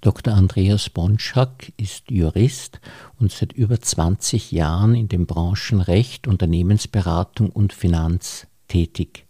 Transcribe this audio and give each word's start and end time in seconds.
Dr. 0.00 0.32
Andreas 0.32 0.88
Bonschak 0.88 1.72
ist 1.76 2.10
Jurist 2.10 2.80
und 3.18 3.30
seit 3.32 3.52
über 3.52 3.80
20 3.80 4.50
Jahren 4.50 4.94
in 4.94 5.08
den 5.08 5.26
Branchen 5.26 5.82
Recht, 5.82 6.26
Unternehmensberatung 6.26 7.50
und 7.50 7.74
Finanz 7.74 8.46
tätig. 8.68 9.26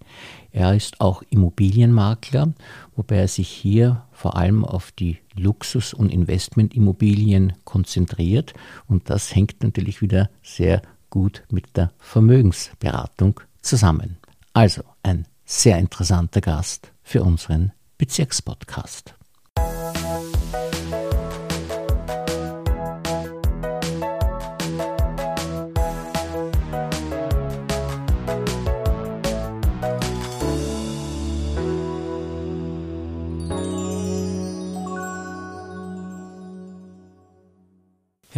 Er 0.52 0.74
ist 0.74 1.00
auch 1.00 1.22
Immobilienmakler, 1.30 2.52
wobei 2.94 3.16
er 3.16 3.28
sich 3.28 3.48
hier 3.48 4.04
vor 4.12 4.36
allem 4.36 4.64
auf 4.64 4.92
die 4.92 5.18
Luxus- 5.34 5.94
und 5.94 6.10
Investmentimmobilien 6.10 7.54
konzentriert. 7.64 8.54
Und 8.86 9.10
das 9.10 9.34
hängt 9.34 9.62
natürlich 9.62 10.02
wieder 10.02 10.30
sehr 10.42 10.82
gut 11.08 11.42
mit 11.50 11.76
der 11.76 11.92
Vermögensberatung 11.98 13.40
zusammen. 13.60 14.18
Also 14.52 14.82
ein 15.02 15.26
sehr 15.44 15.78
interessanter 15.78 16.40
Gast 16.40 16.92
für 17.02 17.24
unseren 17.24 17.72
Bezirkspodcast. 17.98 19.14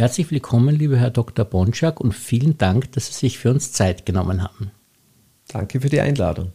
Herzlich 0.03 0.31
willkommen, 0.31 0.75
lieber 0.75 0.97
Herr 0.97 1.11
Dr. 1.11 1.45
Bonschak, 1.45 2.01
und 2.01 2.11
vielen 2.11 2.57
Dank, 2.57 2.91
dass 2.91 3.07
Sie 3.07 3.13
sich 3.13 3.37
für 3.37 3.49
uns 3.49 3.71
Zeit 3.71 4.05
genommen 4.05 4.43
haben. 4.43 4.69
Danke 5.47 5.79
für 5.79 5.87
die 5.87 6.01
Einladung. 6.01 6.51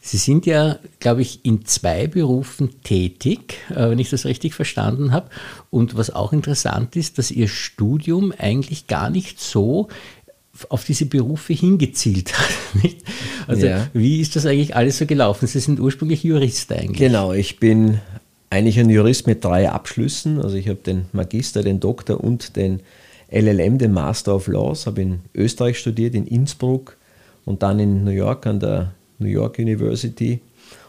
Sie 0.00 0.16
sind 0.16 0.46
ja, 0.46 0.78
glaube 0.98 1.20
ich, 1.20 1.44
in 1.44 1.66
zwei 1.66 2.06
Berufen 2.06 2.80
tätig, 2.82 3.58
äh, 3.68 3.90
wenn 3.90 3.98
ich 3.98 4.08
das 4.08 4.24
richtig 4.24 4.54
verstanden 4.54 5.12
habe. 5.12 5.28
Und 5.68 5.98
was 5.98 6.08
auch 6.08 6.32
interessant 6.32 6.96
ist, 6.96 7.18
dass 7.18 7.30
Ihr 7.30 7.48
Studium 7.48 8.32
eigentlich 8.38 8.86
gar 8.86 9.10
nicht 9.10 9.38
so 9.38 9.88
auf 10.70 10.84
diese 10.86 11.04
Berufe 11.04 11.52
hingezielt 11.52 12.38
hat. 12.38 12.48
Nicht? 12.82 13.02
Also 13.46 13.66
ja. 13.66 13.86
wie 13.92 14.22
ist 14.22 14.34
das 14.34 14.46
eigentlich 14.46 14.74
alles 14.74 14.96
so 14.96 15.04
gelaufen? 15.04 15.46
Sie 15.46 15.60
sind 15.60 15.78
ursprünglich 15.78 16.24
Jurist 16.24 16.72
eigentlich. 16.72 16.96
Genau, 16.96 17.34
ich 17.34 17.60
bin 17.60 18.00
eigentlich 18.56 18.80
ein 18.80 18.88
Jurist 18.88 19.26
mit 19.26 19.44
drei 19.44 19.68
Abschlüssen. 19.68 20.40
Also 20.40 20.56
ich 20.56 20.68
habe 20.68 20.78
den 20.78 21.06
Magister, 21.12 21.62
den 21.62 21.78
Doktor 21.78 22.22
und 22.22 22.56
den 22.56 22.80
LLM, 23.30 23.78
den 23.78 23.92
Master 23.92 24.34
of 24.34 24.46
Laws, 24.46 24.86
habe 24.86 25.02
in 25.02 25.20
Österreich 25.34 25.78
studiert, 25.78 26.14
in 26.14 26.26
Innsbruck 26.26 26.96
und 27.44 27.62
dann 27.62 27.78
in 27.78 28.04
New 28.04 28.10
York 28.10 28.46
an 28.46 28.60
der 28.60 28.94
New 29.18 29.28
York 29.28 29.58
University 29.58 30.40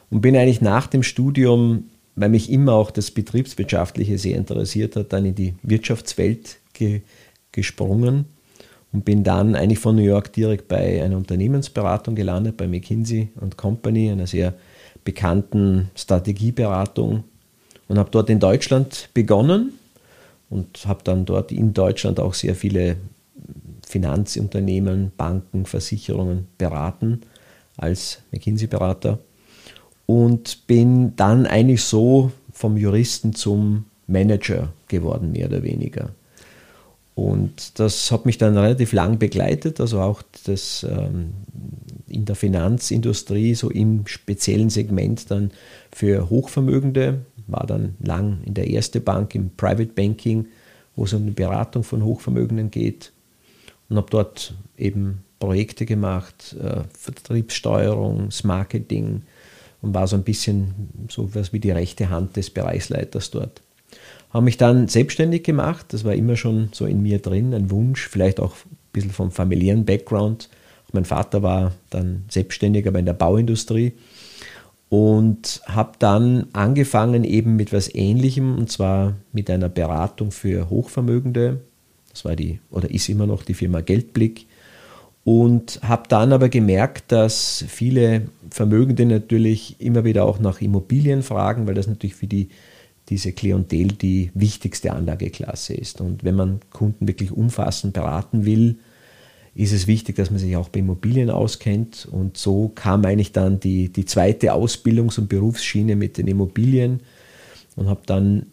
und 0.10 0.22
bin 0.22 0.38
eigentlich 0.38 0.62
nach 0.62 0.88
dem 0.88 1.04
Studium, 1.04 1.90
weil 2.16 2.30
mich 2.30 2.50
immer 2.50 2.74
auch 2.74 2.90
das 2.90 3.12
Betriebswirtschaftliche 3.12 4.18
sehr 4.18 4.38
interessiert 4.38 4.96
hat, 4.96 5.12
dann 5.12 5.26
in 5.26 5.36
die 5.36 5.54
Wirtschaftswelt 5.62 6.58
ge 6.74 7.02
gesprungen 7.52 8.26
und 8.94 9.04
bin 9.04 9.24
dann 9.24 9.56
eigentlich 9.56 9.80
von 9.80 9.96
New 9.96 10.04
York 10.04 10.32
direkt 10.32 10.68
bei 10.68 11.04
einer 11.04 11.18
Unternehmensberatung 11.18 12.16
gelandet, 12.16 12.56
bei 12.56 12.68
McKinsey 12.68 13.30
Company, 13.58 14.12
einer 14.12 14.28
sehr 14.28 14.54
bekannten 15.04 15.90
Strategieberatung 15.96 17.24
und 17.88 17.98
habe 17.98 18.10
dort 18.12 18.30
in 18.30 18.40
Deutschland 18.40 19.10
begonnen 19.14 19.74
und 20.50 20.86
habe 20.86 21.04
dann 21.04 21.26
dort 21.26 21.52
in 21.52 21.74
Deutschland 21.74 22.20
auch 22.20 22.34
sehr 22.34 22.56
viele 22.56 22.98
Finanzunternehmen, 23.86 25.12
Banken, 25.16 25.66
Versicherungen 25.66 26.48
beraten 26.58 27.22
als 27.78 28.20
McKinsey-Berater 28.32 29.20
und 30.06 30.68
bin 30.68 31.16
dann 31.16 31.46
eigentlich 31.46 31.84
so 31.84 32.32
vom 32.52 32.76
Juristen 32.76 33.34
zum 33.34 33.86
Manager 34.08 34.70
geworden, 34.88 35.32
mehr 35.32 35.48
oder 35.48 35.64
weniger. 35.64 36.10
Und 37.18 37.80
das 37.80 38.12
hat 38.12 38.28
mich 38.28 38.38
dann 38.38 38.56
relativ 38.56 38.94
lang 38.94 39.18
begleitet, 39.18 39.82
also 39.82 40.02
auch 40.02 40.22
das 40.46 40.86
ähm, 40.88 41.34
in 42.08 42.26
der 42.26 42.36
Finanzindustrie, 42.36 43.56
so 43.56 43.72
im 43.72 44.06
speziellen 44.06 44.70
Segment 44.70 45.32
dann 45.32 45.50
für 45.92 46.30
Hochvermögende 46.30 47.26
war 47.48 47.66
dann 47.66 47.96
lang 48.00 48.44
in 48.46 48.54
der 48.54 48.70
ersten 48.70 49.04
Bank 49.04 49.34
im 49.34 49.50
Private 49.50 49.94
Banking, 49.96 50.46
wo 50.96 51.06
es 51.06 51.14
um 51.14 51.26
die 51.26 51.32
Beratung 51.32 51.82
von 51.82 52.04
Hochvermögenden 52.04 52.70
geht 52.70 53.12
und 53.90 53.98
habe 53.98 54.12
dort 54.12 54.54
eben 54.78 55.24
Projekte 55.40 55.88
gemacht, 55.88 56.56
äh, 56.62 56.84
Vertriebssteuerung, 56.96 58.26
das 58.28 58.44
Marketing 58.44 59.24
und 59.82 59.96
war 59.96 60.06
so 60.06 60.18
ein 60.18 60.24
bisschen 60.24 61.08
so 61.10 61.34
was 61.34 61.52
wie 61.52 61.60
die 61.60 61.72
rechte 61.72 62.12
Hand 62.12 62.36
des 62.38 62.52
Bereichsleiters 62.52 63.32
dort. 63.32 63.64
Habe 64.32 64.46
mich 64.46 64.58
dann 64.58 64.88
selbstständig 64.88 65.44
gemacht, 65.44 65.88
das 65.90 66.04
war 66.04 66.14
immer 66.14 66.36
schon 66.36 66.70
so 66.74 66.86
in 66.86 67.02
mir 67.02 67.20
drin, 67.20 67.54
ein 67.54 67.72
Wunsch, 67.72 68.08
vielleicht 68.08 68.40
auch 68.40 68.54
ein 68.54 68.78
bisschen 68.92 69.12
vom 69.12 69.32
familiären 69.32 69.86
Background. 69.86 70.50
Mein 70.94 71.06
Vater 71.06 71.44
war 71.44 71.74
dann 71.90 72.24
selbstständig, 72.30 72.88
aber 72.88 73.00
in 73.00 73.06
der 73.06 73.14
Bauindustrie 73.14 73.94
und 74.90 75.62
habe 75.66 75.94
dann 76.00 76.48
angefangen 76.54 77.24
eben 77.24 77.56
mit 77.56 77.74
was 77.74 77.94
Ähnlichem 77.94 78.58
und 78.58 78.72
zwar 78.72 79.16
mit 79.34 79.50
einer 79.50 79.70
Beratung 79.70 80.32
für 80.32 80.70
Hochvermögende. 80.70 81.62
Das 82.10 82.26
war 82.26 82.36
die 82.36 82.60
oder 82.72 82.90
ist 82.90 83.10
immer 83.10 83.28
noch 83.28 83.44
die 83.44 83.54
Firma 83.54 83.82
Geldblick 83.82 84.46
und 85.24 85.82
habe 85.84 86.04
dann 86.08 86.32
aber 86.32 86.48
gemerkt, 86.48 87.12
dass 87.12 87.66
viele 87.68 88.30
Vermögende 88.50 89.06
natürlich 89.06 89.76
immer 89.80 90.06
wieder 90.06 90.24
auch 90.24 90.40
nach 90.40 90.62
Immobilien 90.62 91.22
fragen, 91.22 91.68
weil 91.68 91.76
das 91.76 91.88
natürlich 91.88 92.16
für 92.16 92.28
die 92.28 92.48
diese 93.10 93.32
Klientel 93.32 93.88
die 93.88 94.32
wichtigste 94.34 94.92
Anlageklasse 94.92 95.74
ist. 95.74 96.02
Und 96.02 96.24
wenn 96.24 96.36
man 96.36 96.60
Kunden 96.72 97.08
wirklich 97.08 97.32
umfassend 97.32 97.94
beraten 97.94 98.46
will, 98.46 98.78
ist 99.56 99.72
es 99.72 99.88
wichtig, 99.88 100.16
dass 100.18 100.30
man 100.30 100.40
sich 100.40 100.56
auch 100.56 100.70
bei 100.70 100.82
Immobilien 100.82 101.30
auskennt. 101.30 102.08
Und 102.12 102.38
so 102.38 102.70
kam 102.70 103.04
eigentlich 103.06 103.32
dann 103.32 103.60
die, 103.60 103.90
die 103.90 104.06
zweite 104.06 104.54
Ausbildungs- 104.54 105.18
und 105.18 105.30
Berufsschiene 105.30 105.96
mit 105.96 106.18
den 106.18 106.28
Immobilien 106.28 107.00
und 107.76 107.90
habe 107.90 108.02
dann 108.06 108.48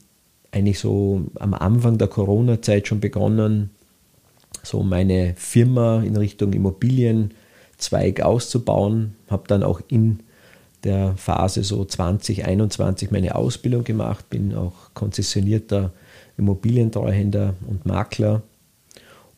eigentlich 0.50 0.78
so 0.78 1.26
am 1.41 1.53
Anfang 1.53 1.98
der 1.98 2.09
Corona-Zeit 2.09 2.88
schon 2.88 3.00
begonnen, 3.00 3.71
so 4.62 4.82
meine 4.82 5.34
Firma 5.36 6.03
in 6.03 6.16
Richtung 6.16 6.53
Immobilienzweig 6.53 8.21
auszubauen. 8.22 9.16
Habe 9.28 9.44
dann 9.48 9.62
auch 9.62 9.82
in 9.88 10.21
der 10.84 11.15
Phase 11.17 11.65
so 11.65 11.84
2021 11.84 13.11
meine 13.11 13.34
Ausbildung 13.34 13.84
gemacht, 13.84 14.28
bin 14.31 14.55
auch 14.55 14.72
konzessionierter 14.95 15.93
Immobilientreuhänder 16.37 17.55
und 17.67 17.87
Makler 17.87 18.43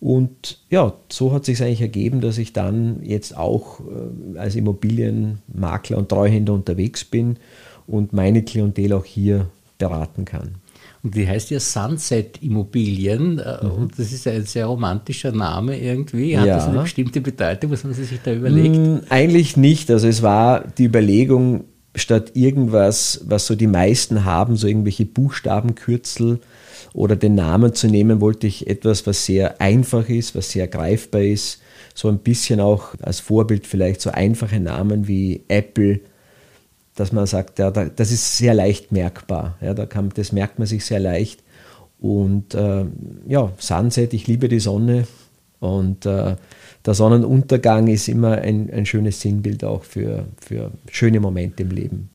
und 0.00 0.58
ja, 0.70 0.94
so 1.10 1.32
hat 1.32 1.44
sich 1.44 1.62
eigentlich 1.62 1.80
ergeben, 1.80 2.20
dass 2.20 2.38
ich 2.38 2.52
dann 2.52 3.02
jetzt 3.02 3.36
auch 3.36 3.80
äh, 3.80 4.38
als 4.38 4.54
Immobilienmakler 4.54 5.96
und 5.96 6.08
Treuhänder 6.08 6.52
unterwegs 6.52 7.04
bin 7.04 7.38
und 7.86 8.12
meine 8.12 8.42
Klientel 8.42 8.92
auch 8.92 9.04
hier 9.04 9.48
beraten 9.78 10.24
kann. 10.24 10.56
Und 11.06 11.14
die 11.14 11.28
heißt 11.28 11.50
ja 11.50 11.60
Sunset 11.60 12.42
Immobilien. 12.42 13.38
Äh, 13.38 13.64
mhm. 13.64 13.70
Und 13.70 13.96
das 13.96 14.12
ist 14.12 14.26
ein 14.26 14.44
sehr 14.44 14.66
romantischer 14.66 15.30
Name 15.30 15.78
irgendwie. 15.78 16.36
Hat 16.36 16.46
ja. 16.46 16.56
das 16.56 16.66
eine 16.66 16.80
bestimmte 16.80 17.20
Bedeutung? 17.20 17.70
Was 17.70 17.84
haben 17.84 17.94
Sie 17.94 18.02
sich 18.02 18.18
da 18.24 18.32
überlegt? 18.32 18.74
Mm, 18.74 18.96
eigentlich 19.08 19.56
nicht. 19.56 19.88
Also 19.88 20.08
es 20.08 20.22
war 20.22 20.64
die 20.66 20.84
Überlegung, 20.84 21.62
statt 21.94 22.32
irgendwas, 22.34 23.20
was 23.24 23.46
so 23.46 23.54
die 23.54 23.68
meisten 23.68 24.24
haben, 24.24 24.56
so 24.56 24.66
irgendwelche 24.66 25.06
Buchstabenkürzel, 25.06 26.40
oder 26.92 27.14
den 27.14 27.36
Namen 27.36 27.72
zu 27.72 27.86
nehmen, 27.86 28.20
wollte 28.20 28.48
ich 28.48 28.66
etwas, 28.66 29.06
was 29.06 29.24
sehr 29.24 29.60
einfach 29.60 30.08
ist, 30.08 30.34
was 30.34 30.50
sehr 30.50 30.66
greifbar 30.66 31.20
ist. 31.20 31.60
So 31.94 32.08
ein 32.08 32.18
bisschen 32.18 32.58
auch 32.58 32.94
als 33.00 33.20
Vorbild 33.20 33.64
vielleicht 33.64 34.00
so 34.00 34.10
einfache 34.10 34.58
Namen 34.58 35.06
wie 35.06 35.44
Apple, 35.46 36.00
dass 36.96 37.12
man 37.12 37.26
sagt, 37.26 37.58
ja, 37.58 37.70
das 37.70 38.10
ist 38.10 38.38
sehr 38.38 38.54
leicht 38.54 38.90
merkbar. 38.90 39.56
Ja, 39.60 39.74
da 39.74 39.86
kann, 39.86 40.10
das 40.14 40.32
merkt 40.32 40.58
man 40.58 40.66
sich 40.66 40.84
sehr 40.84 41.00
leicht. 41.00 41.44
Und 41.98 42.54
äh, 42.54 42.84
ja, 43.26 43.52
Sunset, 43.58 44.12
ich 44.12 44.26
liebe 44.26 44.48
die 44.48 44.60
Sonne 44.60 45.06
und 45.60 46.04
äh, 46.06 46.36
der 46.84 46.94
Sonnenuntergang 46.94 47.88
ist 47.88 48.08
immer 48.08 48.38
ein, 48.38 48.70
ein 48.70 48.86
schönes 48.86 49.20
Sinnbild 49.20 49.64
auch 49.64 49.84
für, 49.84 50.26
für 50.38 50.72
schöne 50.90 51.20
Momente 51.20 51.62
im 51.62 51.70
Leben. 51.70 52.10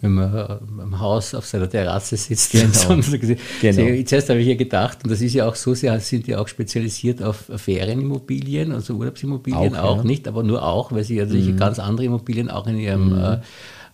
Wenn 0.00 0.12
man 0.12 0.58
im 0.78 1.00
Haus 1.00 1.34
auf 1.34 1.46
seiner 1.46 1.68
Terrasse 1.68 2.16
sitzt. 2.16 2.52
Genau. 2.52 3.00
genau. 3.60 4.02
Zuerst 4.04 4.28
habe 4.28 4.40
ich 4.40 4.48
ja 4.48 4.54
gedacht, 4.54 4.98
und 5.02 5.10
das 5.10 5.20
ist 5.20 5.34
ja 5.34 5.48
auch 5.48 5.54
so, 5.54 5.74
Sie 5.74 5.88
sind 6.00 6.26
ja 6.26 6.38
auch 6.38 6.48
spezialisiert 6.48 7.22
auf 7.22 7.50
Ferienimmobilien, 7.56 8.72
also 8.72 8.94
Urlaubsimmobilien 8.94 9.76
auch, 9.76 9.84
auch 9.84 9.96
ja. 9.98 10.04
nicht, 10.04 10.28
aber 10.28 10.42
nur 10.42 10.62
auch, 10.62 10.92
weil 10.92 11.04
Sie 11.04 11.16
ja 11.16 11.24
mhm. 11.24 11.56
ganz 11.56 11.78
andere 11.78 12.06
Immobilien 12.06 12.50
auch 12.50 12.66
in 12.66 12.78
Ihrem 12.78 13.10
mhm. 13.10 13.18
äh, 13.18 13.38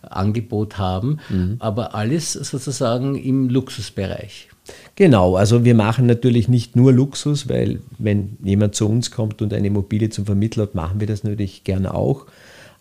Angebot 0.01 0.77
haben, 0.77 1.19
mhm. 1.29 1.55
aber 1.59 1.95
alles 1.95 2.33
sozusagen 2.33 3.15
im 3.15 3.49
Luxusbereich. 3.49 4.49
Genau, 4.95 5.35
also 5.35 5.65
wir 5.65 5.75
machen 5.75 6.05
natürlich 6.05 6.47
nicht 6.47 6.75
nur 6.75 6.93
Luxus, 6.93 7.49
weil 7.49 7.81
wenn 7.97 8.37
jemand 8.43 8.75
zu 8.75 8.87
uns 8.87 9.11
kommt 9.11 9.41
und 9.41 9.53
eine 9.53 9.67
Immobilie 9.67 10.09
zum 10.09 10.25
Vermittler 10.25 10.63
hat, 10.63 10.75
machen 10.75 10.99
wir 10.99 11.07
das 11.07 11.23
natürlich 11.23 11.63
gerne 11.63 11.93
auch. 11.93 12.25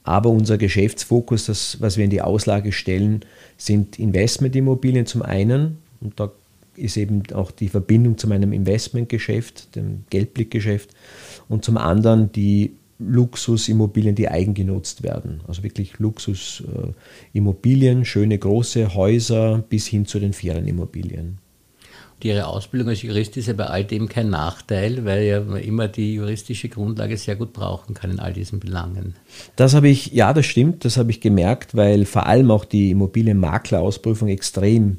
Aber 0.04 0.30
unser 0.30 0.58
Geschäftsfokus, 0.58 1.46
das, 1.46 1.80
was 1.80 1.96
wir 1.96 2.04
in 2.04 2.10
die 2.10 2.22
Auslage 2.22 2.72
stellen, 2.72 3.20
sind 3.56 3.98
Investmentimmobilien 3.98 5.06
zum 5.06 5.22
einen. 5.22 5.78
Und 6.00 6.18
da 6.18 6.32
ist 6.76 6.96
eben 6.96 7.22
auch 7.34 7.50
die 7.50 7.68
Verbindung 7.68 8.16
zu 8.18 8.28
meinem 8.28 8.52
Investmentgeschäft, 8.52 9.76
dem 9.76 10.04
Geldblickgeschäft. 10.10 10.90
Und 11.48 11.64
zum 11.64 11.76
anderen 11.76 12.32
die 12.32 12.72
Luxusimmobilien, 12.98 14.14
die 14.14 14.28
eigengenutzt 14.28 15.02
werden. 15.02 15.40
Also 15.46 15.62
wirklich 15.62 15.98
Luxusimmobilien, 15.98 18.04
schöne 18.04 18.38
große 18.38 18.94
Häuser 18.94 19.64
bis 19.68 19.86
hin 19.86 20.06
zu 20.06 20.20
den 20.20 20.32
Ferienimmobilien. 20.32 21.38
Ihre 22.24 22.46
Ausbildung 22.46 22.88
als 22.88 23.02
Jurist 23.02 23.36
ist 23.36 23.46
ja 23.46 23.52
bei 23.54 23.66
all 23.66 23.84
dem 23.84 24.08
kein 24.08 24.30
Nachteil, 24.30 25.04
weil 25.04 25.24
ja 25.24 25.40
man 25.40 25.60
immer 25.60 25.88
die 25.88 26.14
juristische 26.14 26.68
Grundlage 26.68 27.16
sehr 27.16 27.36
gut 27.36 27.52
brauchen 27.52 27.94
kann 27.94 28.10
in 28.10 28.20
all 28.20 28.32
diesen 28.32 28.60
Belangen. 28.60 29.14
Das 29.56 29.74
habe 29.74 29.88
ich, 29.88 30.12
ja, 30.12 30.32
das 30.32 30.46
stimmt, 30.46 30.84
das 30.84 30.96
habe 30.96 31.10
ich 31.10 31.20
gemerkt, 31.20 31.74
weil 31.74 32.04
vor 32.04 32.26
allem 32.26 32.50
auch 32.50 32.64
die 32.64 32.90
Immobilienmaklerausprüfung 32.90 34.28
extrem 34.28 34.98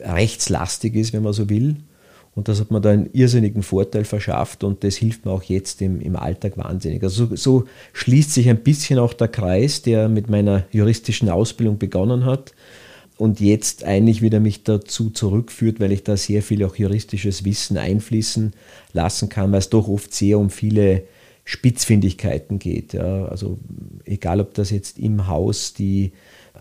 rechtslastig 0.00 0.94
ist, 0.94 1.12
wenn 1.12 1.22
man 1.22 1.32
so 1.32 1.48
will. 1.48 1.76
Und 2.34 2.46
das 2.46 2.60
hat 2.60 2.70
mir 2.70 2.80
da 2.80 2.90
einen 2.90 3.10
irrsinnigen 3.12 3.64
Vorteil 3.64 4.04
verschafft 4.04 4.62
und 4.62 4.84
das 4.84 4.94
hilft 4.94 5.24
mir 5.24 5.32
auch 5.32 5.42
jetzt 5.42 5.82
im, 5.82 6.00
im 6.00 6.14
Alltag 6.14 6.56
wahnsinnig. 6.56 7.02
Also 7.02 7.26
so, 7.26 7.36
so 7.36 7.64
schließt 7.94 8.32
sich 8.32 8.48
ein 8.48 8.62
bisschen 8.62 9.00
auch 9.00 9.12
der 9.12 9.26
Kreis, 9.26 9.82
der 9.82 10.08
mit 10.08 10.30
meiner 10.30 10.64
juristischen 10.70 11.30
Ausbildung 11.30 11.78
begonnen 11.78 12.24
hat 12.24 12.54
und 13.18 13.40
jetzt 13.40 13.84
eigentlich 13.84 14.22
wieder 14.22 14.38
mich 14.38 14.62
dazu 14.62 15.10
zurückführt, 15.10 15.80
weil 15.80 15.92
ich 15.92 16.04
da 16.04 16.16
sehr 16.16 16.42
viel 16.42 16.64
auch 16.64 16.76
juristisches 16.76 17.44
Wissen 17.44 17.76
einfließen 17.76 18.52
lassen 18.92 19.28
kann, 19.28 19.50
weil 19.50 19.58
es 19.58 19.70
doch 19.70 19.88
oft 19.88 20.14
sehr 20.14 20.38
um 20.38 20.50
viele 20.50 21.02
Spitzfindigkeiten 21.44 22.60
geht. 22.60 22.92
Ja. 22.92 23.24
Also 23.24 23.58
egal, 24.04 24.40
ob 24.40 24.54
das 24.54 24.70
jetzt 24.70 24.98
im 24.98 25.26
Haus 25.26 25.74
die 25.74 26.12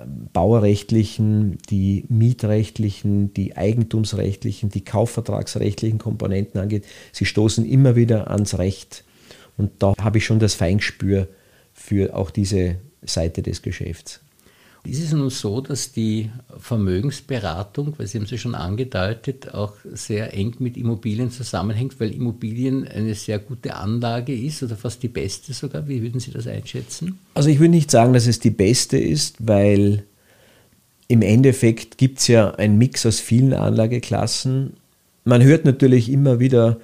ähm, 0.01 0.29
baurechtlichen, 0.33 1.59
die 1.69 2.05
mietrechtlichen, 2.09 3.33
die 3.35 3.55
eigentumsrechtlichen, 3.55 4.69
die 4.69 4.83
kaufvertragsrechtlichen 4.83 5.99
Komponenten 5.99 6.59
angeht, 6.59 6.85
sie 7.11 7.25
stoßen 7.25 7.69
immer 7.69 7.95
wieder 7.95 8.31
ans 8.31 8.57
Recht. 8.57 9.03
Und 9.57 9.71
da 9.79 9.93
habe 9.99 10.17
ich 10.17 10.25
schon 10.25 10.39
das 10.39 10.55
Feingespür 10.55 11.27
für 11.73 12.15
auch 12.15 12.31
diese 12.31 12.77
Seite 13.03 13.43
des 13.43 13.61
Geschäfts. 13.61 14.21
Ist 14.89 15.03
es 15.03 15.11
nun 15.11 15.29
so, 15.29 15.59
dass 15.59 15.91
die 15.91 16.29
Vermögensberatung, 16.57 17.93
weil 17.97 18.07
Sie 18.07 18.19
haben 18.19 18.27
es 18.31 18.39
schon 18.39 18.55
angedeutet, 18.55 19.53
auch 19.53 19.73
sehr 19.83 20.33
eng 20.33 20.55
mit 20.59 20.77
Immobilien 20.77 21.29
zusammenhängt, 21.29 21.99
weil 21.99 22.13
Immobilien 22.13 22.87
eine 22.87 23.13
sehr 23.13 23.39
gute 23.39 23.75
Anlage 23.75 24.33
ist 24.33 24.63
oder 24.63 24.77
fast 24.77 25.03
die 25.03 25.09
beste 25.09 25.51
sogar? 25.51 25.89
Wie 25.89 26.01
würden 26.01 26.21
Sie 26.21 26.31
das 26.31 26.47
einschätzen? 26.47 27.19
Also 27.33 27.49
ich 27.49 27.59
würde 27.59 27.71
nicht 27.71 27.91
sagen, 27.91 28.13
dass 28.13 28.27
es 28.27 28.39
die 28.39 28.49
beste 28.49 28.97
ist, 28.97 29.35
weil 29.45 30.03
im 31.09 31.21
Endeffekt 31.21 31.97
gibt 31.97 32.19
es 32.19 32.27
ja 32.27 32.51
einen 32.51 32.77
Mix 32.77 33.05
aus 33.05 33.19
vielen 33.19 33.53
Anlageklassen. 33.53 34.73
Man 35.25 35.43
hört 35.43 35.65
natürlich 35.65 36.09
immer 36.09 36.39
wieder, 36.39 36.77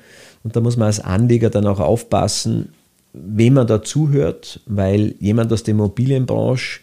und 0.43 0.57
da 0.57 0.59
muss 0.59 0.75
man 0.75 0.87
als 0.87 0.99
Anleger 0.99 1.49
dann 1.49 1.67
auch 1.67 1.79
aufpassen, 1.79 2.69
wem 3.13 3.53
man 3.53 3.67
da 3.67 3.81
zuhört, 3.81 4.59
weil 4.65 5.15
jemand 5.19 5.53
aus 5.53 5.63
der 5.63 5.73
Immobilienbranche 5.73 6.81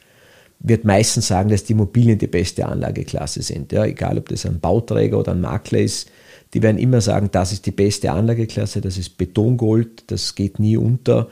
wird 0.61 0.85
meistens 0.85 1.27
sagen, 1.27 1.49
dass 1.49 1.65
die 1.65 1.73
Immobilien 1.73 2.19
die 2.19 2.27
beste 2.27 2.67
Anlageklasse 2.67 3.43
sind. 3.43 3.73
Ja, 3.73 3.85
egal, 3.87 4.19
ob 4.19 4.29
das 4.29 4.45
ein 4.45 4.61
Bauträger 4.61 5.19
oder 5.19 5.33
ein 5.33 5.41
Makler 5.41 5.81
ist, 5.81 6.11
die 6.53 6.63
werden 6.63 6.79
immer 6.79 7.01
sagen, 7.01 7.31
das 7.33 7.53
ist 7.53 7.65
die 7.67 7.71
beste 7.71 8.13
Anlageklasse, 8.13 8.81
das 8.81 8.99
ist 8.99 9.17
Betongold, 9.17 10.05
das 10.09 10.35
geht 10.35 10.59
nie 10.59 10.77
unter. 10.77 11.29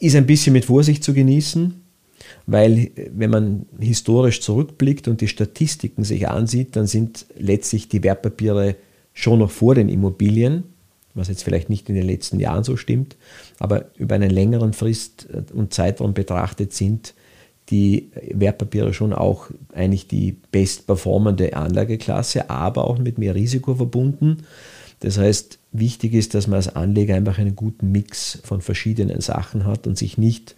Ist 0.00 0.16
ein 0.16 0.26
bisschen 0.26 0.54
mit 0.54 0.64
Vorsicht 0.64 1.04
zu 1.04 1.12
genießen, 1.12 1.82
weil 2.46 2.90
wenn 3.12 3.30
man 3.30 3.66
historisch 3.78 4.40
zurückblickt 4.40 5.06
und 5.08 5.20
die 5.20 5.28
Statistiken 5.28 6.04
sich 6.04 6.28
ansieht, 6.28 6.76
dann 6.76 6.86
sind 6.86 7.26
letztlich 7.36 7.88
die 7.88 8.02
Wertpapiere 8.02 8.76
schon 9.12 9.40
noch 9.40 9.50
vor 9.50 9.74
den 9.74 9.88
Immobilien, 9.88 10.64
was 11.12 11.28
jetzt 11.28 11.44
vielleicht 11.44 11.68
nicht 11.68 11.88
in 11.88 11.94
den 11.94 12.06
letzten 12.06 12.40
Jahren 12.40 12.64
so 12.64 12.76
stimmt, 12.76 13.16
aber 13.58 13.90
über 13.98 14.14
einen 14.14 14.30
längeren 14.30 14.72
Frist 14.72 15.28
und 15.52 15.74
Zeitraum 15.74 16.14
betrachtet 16.14 16.72
sind 16.72 17.14
die 17.70 18.10
Wertpapiere 18.30 18.92
schon 18.92 19.12
auch 19.12 19.50
eigentlich 19.72 20.06
die 20.06 20.36
bestperformende 20.50 21.56
Anlageklasse, 21.56 22.50
aber 22.50 22.84
auch 22.86 22.98
mit 22.98 23.18
mehr 23.18 23.34
Risiko 23.34 23.74
verbunden. 23.74 24.44
Das 25.00 25.18
heißt, 25.18 25.58
wichtig 25.72 26.14
ist, 26.14 26.34
dass 26.34 26.46
man 26.46 26.56
als 26.56 26.74
Anleger 26.74 27.14
einfach 27.14 27.38
einen 27.38 27.56
guten 27.56 27.90
Mix 27.92 28.38
von 28.44 28.60
verschiedenen 28.60 29.20
Sachen 29.20 29.64
hat 29.64 29.86
und 29.86 29.98
sich 29.98 30.18
nicht 30.18 30.56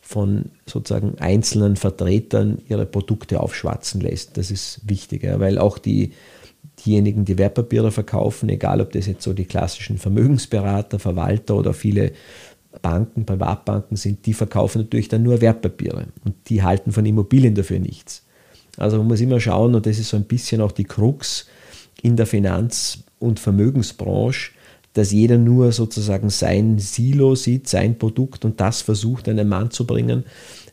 von 0.00 0.46
sozusagen 0.66 1.18
einzelnen 1.18 1.76
Vertretern 1.76 2.58
ihre 2.68 2.86
Produkte 2.86 3.40
aufschwatzen 3.40 4.00
lässt. 4.00 4.36
Das 4.36 4.50
ist 4.50 4.80
wichtiger, 4.88 5.38
weil 5.38 5.58
auch 5.58 5.78
die, 5.78 6.12
diejenigen, 6.84 7.24
die 7.24 7.38
Wertpapiere 7.38 7.90
verkaufen, 7.90 8.48
egal 8.48 8.80
ob 8.80 8.92
das 8.92 9.06
jetzt 9.06 9.22
so 9.22 9.32
die 9.32 9.44
klassischen 9.44 9.98
Vermögensberater, 9.98 10.98
Verwalter 10.98 11.56
oder 11.56 11.74
viele 11.74 12.12
Banken, 12.82 13.26
Privatbanken 13.26 13.96
sind, 13.96 14.26
die 14.26 14.34
verkaufen 14.34 14.82
natürlich 14.82 15.08
dann 15.08 15.22
nur 15.22 15.40
Wertpapiere 15.40 16.06
und 16.24 16.34
die 16.48 16.62
halten 16.62 16.92
von 16.92 17.06
Immobilien 17.06 17.54
dafür 17.54 17.78
nichts. 17.78 18.24
Also 18.76 18.98
man 18.98 19.08
muss 19.08 19.20
immer 19.20 19.40
schauen, 19.40 19.74
und 19.74 19.86
das 19.86 19.98
ist 19.98 20.10
so 20.10 20.16
ein 20.16 20.24
bisschen 20.24 20.60
auch 20.60 20.72
die 20.72 20.84
Krux 20.84 21.46
in 22.02 22.16
der 22.16 22.26
Finanz- 22.26 23.04
und 23.18 23.40
Vermögensbranche, 23.40 24.52
dass 24.94 25.12
jeder 25.12 25.38
nur 25.38 25.72
sozusagen 25.72 26.30
sein 26.30 26.78
Silo 26.78 27.34
sieht, 27.34 27.68
sein 27.68 27.98
Produkt 27.98 28.44
und 28.44 28.60
das 28.60 28.82
versucht, 28.82 29.28
einen 29.28 29.48
Mann 29.48 29.70
zu 29.70 29.86
bringen, 29.86 30.24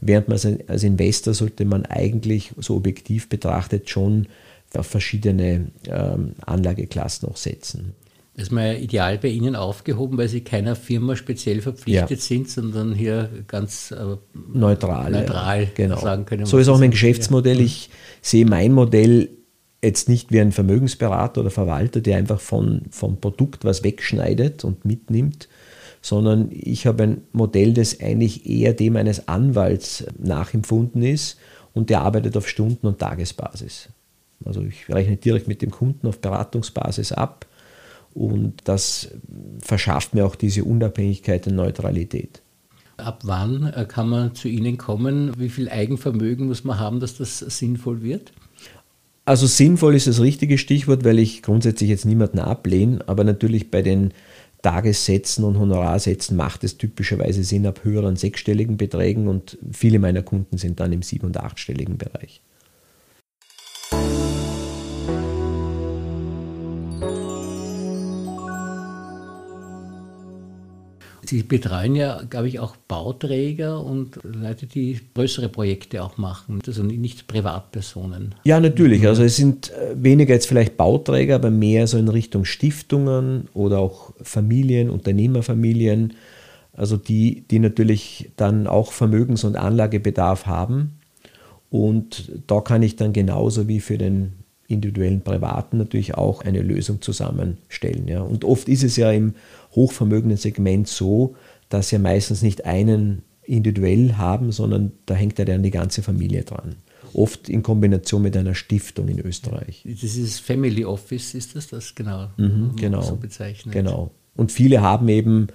während 0.01 0.29
man 0.29 0.39
als 0.67 0.83
Investor 0.83 1.33
sollte 1.33 1.65
man 1.65 1.85
eigentlich 1.85 2.51
so 2.57 2.75
objektiv 2.75 3.29
betrachtet 3.29 3.89
schon 3.89 4.27
auf 4.73 4.87
verschiedene 4.87 5.67
ähm, 5.87 6.33
Anlageklassen 6.45 7.29
auch 7.29 7.37
setzen. 7.37 7.93
Das 8.35 8.47
ist 8.47 8.51
mal 8.51 8.75
ideal 8.75 9.17
bei 9.17 9.29
Ihnen 9.29 9.55
aufgehoben, 9.55 10.17
weil 10.17 10.27
Sie 10.27 10.41
keiner 10.41 10.75
Firma 10.75 11.15
speziell 11.15 11.61
verpflichtet 11.61 12.09
ja. 12.09 12.17
sind, 12.17 12.49
sondern 12.49 12.93
hier 12.93 13.29
ganz 13.47 13.91
äh, 13.91 14.17
neutral, 14.53 15.11
neutral 15.11 15.63
ja, 15.63 15.69
genau. 15.73 15.97
sagen 15.97 16.25
können. 16.25 16.45
So 16.45 16.57
ist 16.57 16.67
auch 16.67 16.77
mein 16.77 16.91
Geschäftsmodell. 16.91 17.61
Ich 17.61 17.89
sehe 18.21 18.45
mein 18.45 18.73
Modell 18.73 19.29
jetzt 19.81 20.09
nicht 20.09 20.31
wie 20.33 20.41
ein 20.41 20.51
Vermögensberater 20.51 21.41
oder 21.41 21.51
Verwalter, 21.51 22.01
der 22.01 22.17
einfach 22.17 22.41
von, 22.41 22.81
vom 22.89 23.21
Produkt 23.21 23.63
was 23.63 23.83
wegschneidet 23.83 24.65
und 24.65 24.83
mitnimmt, 24.83 25.47
sondern 26.01 26.49
ich 26.51 26.87
habe 26.87 27.03
ein 27.03 27.21
Modell, 27.31 27.73
das 27.73 28.01
eigentlich 28.01 28.49
eher 28.49 28.73
dem 28.73 28.97
eines 28.97 29.29
Anwalts 29.29 30.05
nachempfunden 30.17 31.03
ist 31.03 31.37
und 31.73 31.89
der 31.89 32.01
arbeitet 32.01 32.35
auf 32.35 32.49
Stunden- 32.49 32.87
und 32.87 32.99
Tagesbasis. 32.99 33.89
Also 34.43 34.61
ich 34.61 34.89
rechne 34.89 35.15
direkt 35.15 35.47
mit 35.47 35.61
dem 35.61 35.71
Kunden 35.71 36.07
auf 36.07 36.19
Beratungsbasis 36.19 37.13
ab 37.13 37.45
und 38.15 38.53
das 38.63 39.09
verschafft 39.59 40.15
mir 40.15 40.25
auch 40.25 40.35
diese 40.35 40.63
Unabhängigkeit 40.63 41.45
und 41.47 41.55
Neutralität. 41.55 42.41
Ab 42.97 43.19
wann 43.25 43.73
äh, 43.73 43.85
kann 43.85 44.07
man 44.07 44.33
zu 44.33 44.47
Ihnen 44.47 44.77
kommen? 44.77 45.33
Wie 45.37 45.49
viel 45.49 45.67
Eigenvermögen 45.67 46.47
muss 46.47 46.63
man 46.63 46.79
haben, 46.79 47.01
dass 47.01 47.17
das 47.17 47.39
sinnvoll 47.39 48.01
wird? 48.01 48.31
Also 49.25 49.47
sinnvoll 49.47 49.95
ist 49.95 50.07
das 50.07 50.21
richtige 50.21 50.57
Stichwort, 50.57 51.03
weil 51.03 51.19
ich 51.19 51.41
grundsätzlich 51.41 51.89
jetzt 51.89 52.05
niemanden 52.05 52.39
ablehne, 52.39 52.99
aber 53.07 53.25
natürlich 53.25 53.69
bei 53.69 53.81
den 53.81 54.13
Tagessätzen 54.61 55.43
und 55.43 55.59
Honorarsätzen 55.59 56.37
macht 56.37 56.63
es 56.63 56.77
typischerweise 56.77 57.43
Sinn 57.43 57.65
ab 57.67 57.83
höheren 57.83 58.15
sechsstelligen 58.15 58.77
Beträgen 58.77 59.27
und 59.27 59.57
viele 59.73 59.99
meiner 59.99 60.21
Kunden 60.21 60.57
sind 60.57 60.79
dann 60.79 60.93
im 60.93 61.01
sieben- 61.01 61.27
und 61.27 61.37
achtstelligen 61.37 61.97
Bereich. 61.97 62.41
Sie 71.27 71.43
betreuen 71.43 71.95
ja, 71.95 72.21
glaube 72.29 72.47
ich, 72.47 72.59
auch 72.59 72.75
Bauträger 72.75 73.83
und 73.83 74.19
Leute, 74.23 74.67
die 74.67 74.99
größere 75.13 75.49
Projekte 75.49 76.03
auch 76.03 76.17
machen, 76.17 76.61
also 76.65 76.83
nicht 76.83 77.27
Privatpersonen. 77.27 78.35
Ja, 78.43 78.59
natürlich. 78.59 79.05
Also 79.07 79.23
es 79.23 79.35
sind 79.35 79.71
äh, 79.71 79.95
weniger 79.95 80.33
jetzt 80.33 80.47
vielleicht 80.47 80.77
Bauträger, 80.77 81.35
aber 81.35 81.49
mehr 81.49 81.87
so 81.87 81.97
in 81.97 82.07
Richtung 82.07 82.45
Stiftungen 82.45 83.47
oder 83.53 83.79
auch 83.79 84.13
Familien, 84.21 84.89
Unternehmerfamilien, 84.89 86.13
also 86.73 86.97
die, 86.97 87.45
die 87.49 87.59
natürlich 87.59 88.31
dann 88.35 88.67
auch 88.67 88.91
Vermögens- 88.91 89.43
und 89.43 89.55
Anlagebedarf 89.55 90.45
haben. 90.45 90.99
Und 91.69 92.31
da 92.47 92.61
kann 92.61 92.83
ich 92.83 92.95
dann 92.95 93.13
genauso 93.13 93.67
wie 93.67 93.79
für 93.79 93.97
den 93.97 94.33
individuellen 94.67 95.21
Privaten 95.21 95.77
natürlich 95.77 96.15
auch 96.15 96.41
eine 96.43 96.61
Lösung 96.61 97.01
zusammenstellen. 97.01 98.07
Ja. 98.07 98.21
Und 98.21 98.43
oft 98.43 98.67
ist 98.67 98.83
es 98.83 98.95
ja 98.95 99.11
im 99.11 99.35
hochvermögenden 99.75 100.37
Segment 100.37 100.87
so, 100.87 101.35
dass 101.69 101.89
sie 101.89 101.99
meistens 101.99 102.41
nicht 102.41 102.65
einen 102.65 103.23
individuell 103.43 104.13
haben, 104.13 104.51
sondern 104.51 104.91
da 105.05 105.13
hängt 105.13 105.37
ja 105.37 105.45
dann 105.45 105.63
die 105.63 105.71
ganze 105.71 106.01
Familie 106.01 106.43
dran. 106.43 106.75
oft 107.13 107.49
in 107.49 107.63
Kombination 107.63 108.21
mit 108.21 108.35
einer 108.35 108.55
Stiftung 108.55 109.07
in 109.07 109.19
Österreich. 109.19 109.85
Das 109.85 110.15
ist 110.15 110.39
Family 110.39 110.85
Office, 110.85 111.33
ist 111.33 111.55
das 111.55 111.67
das 111.67 111.95
genau? 111.95 112.29
Mhm, 112.37 112.75
genau. 112.75 113.01
So 113.01 113.15
bezeichnet. 113.15 113.73
Genau. 113.73 114.11
Und 114.35 114.51
viele 114.51 114.81
haben 114.81 115.07
eben 115.07 115.47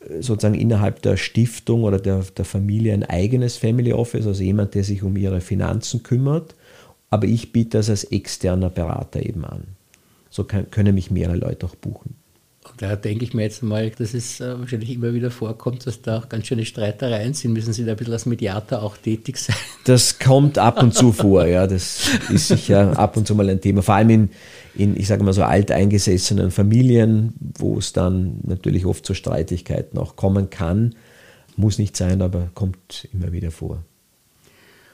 äh, 0.00 0.20
sozusagen 0.22 0.54
innerhalb 0.54 1.02
der 1.02 1.16
Stiftung 1.16 1.84
oder 1.84 2.00
der, 2.00 2.24
der 2.36 2.44
Familie 2.44 2.94
ein 2.94 3.04
eigenes 3.04 3.56
Family 3.56 3.92
Office, 3.92 4.26
also 4.26 4.42
jemand, 4.42 4.74
der 4.74 4.84
sich 4.84 5.02
um 5.02 5.16
ihre 5.16 5.40
Finanzen 5.40 6.02
kümmert. 6.02 6.54
Aber 7.10 7.26
ich 7.26 7.52
biete 7.52 7.78
das 7.78 7.88
als 7.88 8.04
externer 8.04 8.70
Berater 8.70 9.24
eben 9.24 9.44
an. 9.44 9.62
So 10.30 10.44
kann, 10.44 10.70
können 10.70 10.94
mich 10.94 11.10
mehrere 11.10 11.36
Leute 11.36 11.66
auch 11.66 11.74
buchen. 11.74 12.16
Da 12.76 12.96
denke 12.96 13.24
ich 13.24 13.34
mir 13.34 13.42
jetzt 13.42 13.62
mal, 13.62 13.90
dass 13.90 14.14
es 14.14 14.40
äh, 14.40 14.58
wahrscheinlich 14.58 14.90
immer 14.90 15.14
wieder 15.14 15.30
vorkommt, 15.30 15.86
dass 15.86 16.02
da 16.02 16.18
auch 16.18 16.28
ganz 16.28 16.46
schöne 16.46 16.64
Streitereien 16.64 17.34
sind. 17.34 17.52
Müssen 17.52 17.72
Sie 17.72 17.84
da 17.84 17.92
ein 17.92 17.96
bisschen 17.96 18.12
als 18.12 18.26
Mediator 18.26 18.82
auch 18.82 18.96
tätig 18.96 19.38
sein? 19.38 19.56
Das 19.84 20.18
kommt 20.18 20.58
ab 20.58 20.82
und 20.82 20.94
zu 20.94 21.12
vor, 21.12 21.46
ja. 21.46 21.66
Das 21.66 22.08
ist 22.30 22.48
sicher 22.48 22.98
ab 22.98 23.16
und 23.16 23.26
zu 23.26 23.34
mal 23.34 23.48
ein 23.48 23.60
Thema. 23.60 23.82
Vor 23.82 23.94
allem 23.94 24.10
in, 24.10 24.30
in 24.74 24.96
ich 24.96 25.06
sage 25.06 25.24
mal 25.24 25.32
so, 25.32 25.42
alteingesessenen 25.42 26.50
Familien, 26.50 27.32
wo 27.58 27.78
es 27.78 27.92
dann 27.92 28.40
natürlich 28.42 28.84
oft 28.86 29.06
zu 29.06 29.14
Streitigkeiten 29.14 29.98
auch 29.98 30.16
kommen 30.16 30.50
kann. 30.50 30.94
Muss 31.56 31.78
nicht 31.78 31.96
sein, 31.96 32.22
aber 32.22 32.50
kommt 32.54 33.08
immer 33.12 33.32
wieder 33.32 33.50
vor. 33.50 33.82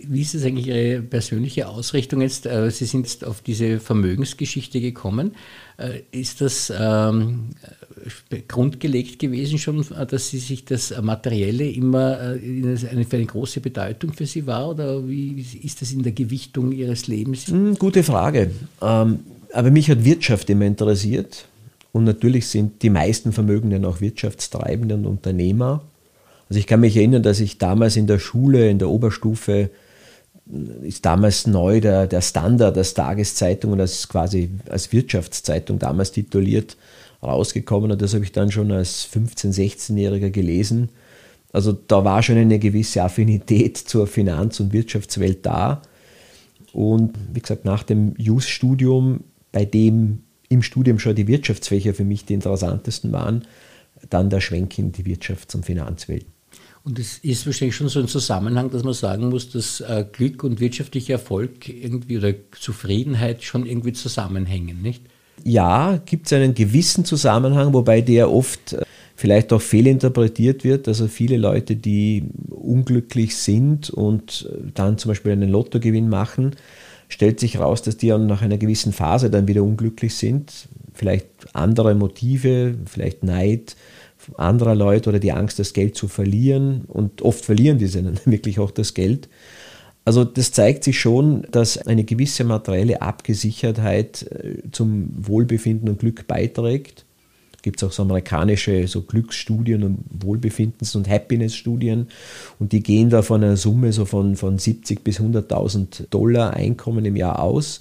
Wie 0.08 0.22
ist 0.22 0.34
es 0.34 0.44
eigentlich 0.44 0.68
Ihre 0.68 1.02
persönliche 1.02 1.68
Ausrichtung 1.68 2.20
jetzt? 2.20 2.46
Äh, 2.46 2.70
Sie 2.70 2.84
sind 2.84 3.06
jetzt 3.06 3.24
auf 3.24 3.40
diese 3.40 3.80
Vermögensgeschichte 3.80 4.80
gekommen. 4.80 5.34
Äh, 5.76 6.00
ist 6.10 6.40
das 6.40 6.72
ähm, 6.76 7.50
grundgelegt 8.48 9.18
gewesen 9.18 9.58
schon, 9.58 9.84
dass 10.08 10.30
Sie 10.30 10.38
sich 10.38 10.64
das 10.64 10.94
Materielle 11.02 11.68
immer 11.70 12.18
eine, 12.18 12.78
eine 12.90 13.26
große 13.26 13.60
Bedeutung 13.60 14.12
für 14.12 14.26
Sie 14.26 14.46
war? 14.46 14.70
Oder 14.70 15.08
wie 15.08 15.44
ist 15.62 15.82
das 15.82 15.92
in 15.92 16.02
der 16.02 16.12
Gewichtung 16.12 16.72
Ihres 16.72 17.06
Lebens? 17.06 17.48
Hm, 17.48 17.76
gute 17.76 18.02
Frage. 18.02 18.50
Ähm, 18.82 19.20
aber 19.52 19.70
mich 19.70 19.90
hat 19.90 20.04
Wirtschaft 20.04 20.50
immer 20.50 20.66
interessiert. 20.66 21.46
Und 21.92 22.04
natürlich 22.04 22.48
sind 22.48 22.82
die 22.82 22.90
meisten 22.90 23.32
Vermögenden 23.32 23.84
auch 23.84 24.00
Wirtschaftstreibende 24.00 24.96
und 24.96 25.06
Unternehmer. 25.06 25.82
Also 26.48 26.58
ich 26.58 26.66
kann 26.66 26.80
mich 26.80 26.96
erinnern, 26.96 27.22
dass 27.22 27.38
ich 27.38 27.58
damals 27.58 27.96
in 27.96 28.08
der 28.08 28.18
Schule, 28.18 28.68
in 28.68 28.80
der 28.80 28.90
Oberstufe, 28.90 29.70
ist 30.82 31.04
damals 31.04 31.46
neu 31.46 31.80
der, 31.80 32.06
der 32.06 32.20
Standard 32.20 32.76
als 32.76 32.94
Tageszeitung 32.94 33.72
und 33.72 33.80
als 33.80 34.08
quasi 34.08 34.50
als 34.68 34.92
Wirtschaftszeitung 34.92 35.78
damals 35.78 36.12
tituliert 36.12 36.76
rausgekommen 37.22 37.90
und 37.90 38.02
das 38.02 38.14
habe 38.14 38.24
ich 38.24 38.32
dann 38.32 38.52
schon 38.52 38.70
als 38.70 39.08
15-, 39.10 39.54
16-Jähriger 39.54 40.30
gelesen. 40.30 40.90
Also 41.52 41.72
da 41.72 42.04
war 42.04 42.22
schon 42.22 42.36
eine 42.36 42.58
gewisse 42.58 43.02
Affinität 43.02 43.78
zur 43.78 44.06
Finanz- 44.06 44.60
und 44.60 44.72
Wirtschaftswelt 44.72 45.46
da. 45.46 45.82
Und 46.72 47.16
wie 47.32 47.40
gesagt, 47.40 47.64
nach 47.64 47.84
dem 47.84 48.14
Jus-Studium, 48.18 49.20
bei 49.52 49.64
dem 49.64 50.24
im 50.48 50.62
Studium 50.62 50.98
schon 50.98 51.14
die 51.14 51.28
Wirtschaftsfächer 51.28 51.94
für 51.94 52.04
mich 52.04 52.24
die 52.24 52.34
interessantesten 52.34 53.12
waren, 53.12 53.44
dann 54.10 54.30
der 54.30 54.40
Schwenk 54.40 54.78
in 54.78 54.92
die 54.92 55.04
Wirtschafts- 55.04 55.54
und 55.54 55.64
Finanzwelt. 55.64 56.26
Und 56.84 56.98
es 56.98 57.16
ist 57.18 57.46
wahrscheinlich 57.46 57.74
schon 57.74 57.88
so 57.88 57.98
ein 57.98 58.08
Zusammenhang, 58.08 58.70
dass 58.70 58.84
man 58.84 58.92
sagen 58.92 59.30
muss, 59.30 59.50
dass 59.50 59.80
äh, 59.80 60.04
Glück 60.12 60.44
und 60.44 60.60
wirtschaftlicher 60.60 61.14
Erfolg 61.14 61.66
irgendwie 61.66 62.18
oder 62.18 62.34
Zufriedenheit 62.60 63.42
schon 63.42 63.64
irgendwie 63.64 63.94
zusammenhängen, 63.94 64.82
nicht? 64.82 65.02
Ja, 65.44 65.98
gibt 66.04 66.26
es 66.26 66.34
einen 66.34 66.54
gewissen 66.54 67.06
Zusammenhang, 67.06 67.72
wobei 67.72 68.02
der 68.02 68.30
oft 68.30 68.74
äh, 68.74 68.82
vielleicht 69.16 69.54
auch 69.54 69.62
fehlinterpretiert 69.62 70.62
wird. 70.62 70.86
Also 70.86 71.08
viele 71.08 71.38
Leute, 71.38 71.74
die 71.74 72.24
unglücklich 72.50 73.34
sind 73.36 73.88
und 73.88 74.46
äh, 74.52 74.70
dann 74.74 74.98
zum 74.98 75.10
Beispiel 75.10 75.32
einen 75.32 75.48
Lottogewinn 75.48 76.10
machen, 76.10 76.54
stellt 77.08 77.40
sich 77.40 77.54
heraus, 77.54 77.80
dass 77.80 77.96
die 77.96 78.10
nach 78.10 78.42
einer 78.42 78.58
gewissen 78.58 78.92
Phase 78.92 79.30
dann 79.30 79.48
wieder 79.48 79.62
unglücklich 79.62 80.14
sind. 80.14 80.68
Vielleicht 80.92 81.26
andere 81.54 81.94
Motive, 81.94 82.74
vielleicht 82.84 83.22
Neid, 83.22 83.74
anderer 84.36 84.74
Leute 84.74 85.10
oder 85.10 85.18
die 85.18 85.32
Angst, 85.32 85.58
das 85.58 85.72
Geld 85.72 85.96
zu 85.96 86.08
verlieren. 86.08 86.82
Und 86.86 87.22
oft 87.22 87.44
verlieren 87.44 87.78
diese 87.78 88.02
dann 88.02 88.18
wirklich 88.24 88.58
auch 88.58 88.70
das 88.70 88.94
Geld. 88.94 89.28
Also 90.04 90.24
das 90.24 90.52
zeigt 90.52 90.84
sich 90.84 91.00
schon, 91.00 91.46
dass 91.50 91.78
eine 91.78 92.04
gewisse 92.04 92.44
materielle 92.44 93.00
Abgesichertheit 93.00 94.22
äh, 94.30 94.70
zum 94.70 95.08
Wohlbefinden 95.16 95.88
und 95.88 95.98
Glück 95.98 96.26
beiträgt. 96.26 97.06
Gibt 97.62 97.82
es 97.82 97.88
auch 97.88 97.92
so 97.92 98.02
amerikanische 98.02 98.86
so 98.86 99.00
Glücksstudien 99.00 99.82
und 99.82 100.00
Wohlbefindens- 100.22 100.94
und 100.94 101.08
Happiness-Studien 101.08 102.08
und 102.58 102.72
die 102.72 102.82
gehen 102.82 103.08
da 103.08 103.22
von 103.22 103.42
einer 103.42 103.56
Summe 103.56 103.94
so 103.94 104.04
von, 104.04 104.36
von 104.36 104.58
70 104.58 105.02
bis 105.02 105.18
100.000 105.18 106.08
Dollar 106.10 106.52
Einkommen 106.52 107.06
im 107.06 107.16
Jahr 107.16 107.40
aus. 107.40 107.80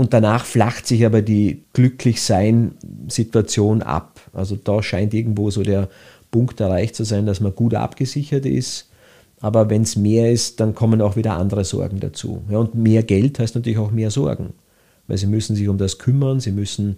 Und 0.00 0.14
danach 0.14 0.46
flacht 0.46 0.86
sich 0.86 1.04
aber 1.04 1.20
die 1.20 1.60
Glücklichsein-Situation 1.74 3.82
ab. 3.82 4.18
Also 4.32 4.56
da 4.56 4.82
scheint 4.82 5.12
irgendwo 5.12 5.50
so 5.50 5.62
der 5.62 5.90
Punkt 6.30 6.58
erreicht 6.58 6.96
zu 6.96 7.04
sein, 7.04 7.26
dass 7.26 7.40
man 7.40 7.54
gut 7.54 7.74
abgesichert 7.74 8.46
ist. 8.46 8.88
Aber 9.42 9.68
wenn 9.68 9.82
es 9.82 9.96
mehr 9.96 10.32
ist, 10.32 10.58
dann 10.58 10.74
kommen 10.74 11.02
auch 11.02 11.16
wieder 11.16 11.36
andere 11.36 11.66
Sorgen 11.66 12.00
dazu. 12.00 12.42
Ja, 12.48 12.56
und 12.56 12.74
mehr 12.74 13.02
Geld 13.02 13.38
heißt 13.38 13.54
natürlich 13.54 13.76
auch 13.76 13.90
mehr 13.90 14.10
Sorgen. 14.10 14.54
Weil 15.06 15.18
sie 15.18 15.26
müssen 15.26 15.54
sich 15.54 15.68
um 15.68 15.76
das 15.76 15.98
kümmern, 15.98 16.40
sie 16.40 16.52
müssen 16.52 16.96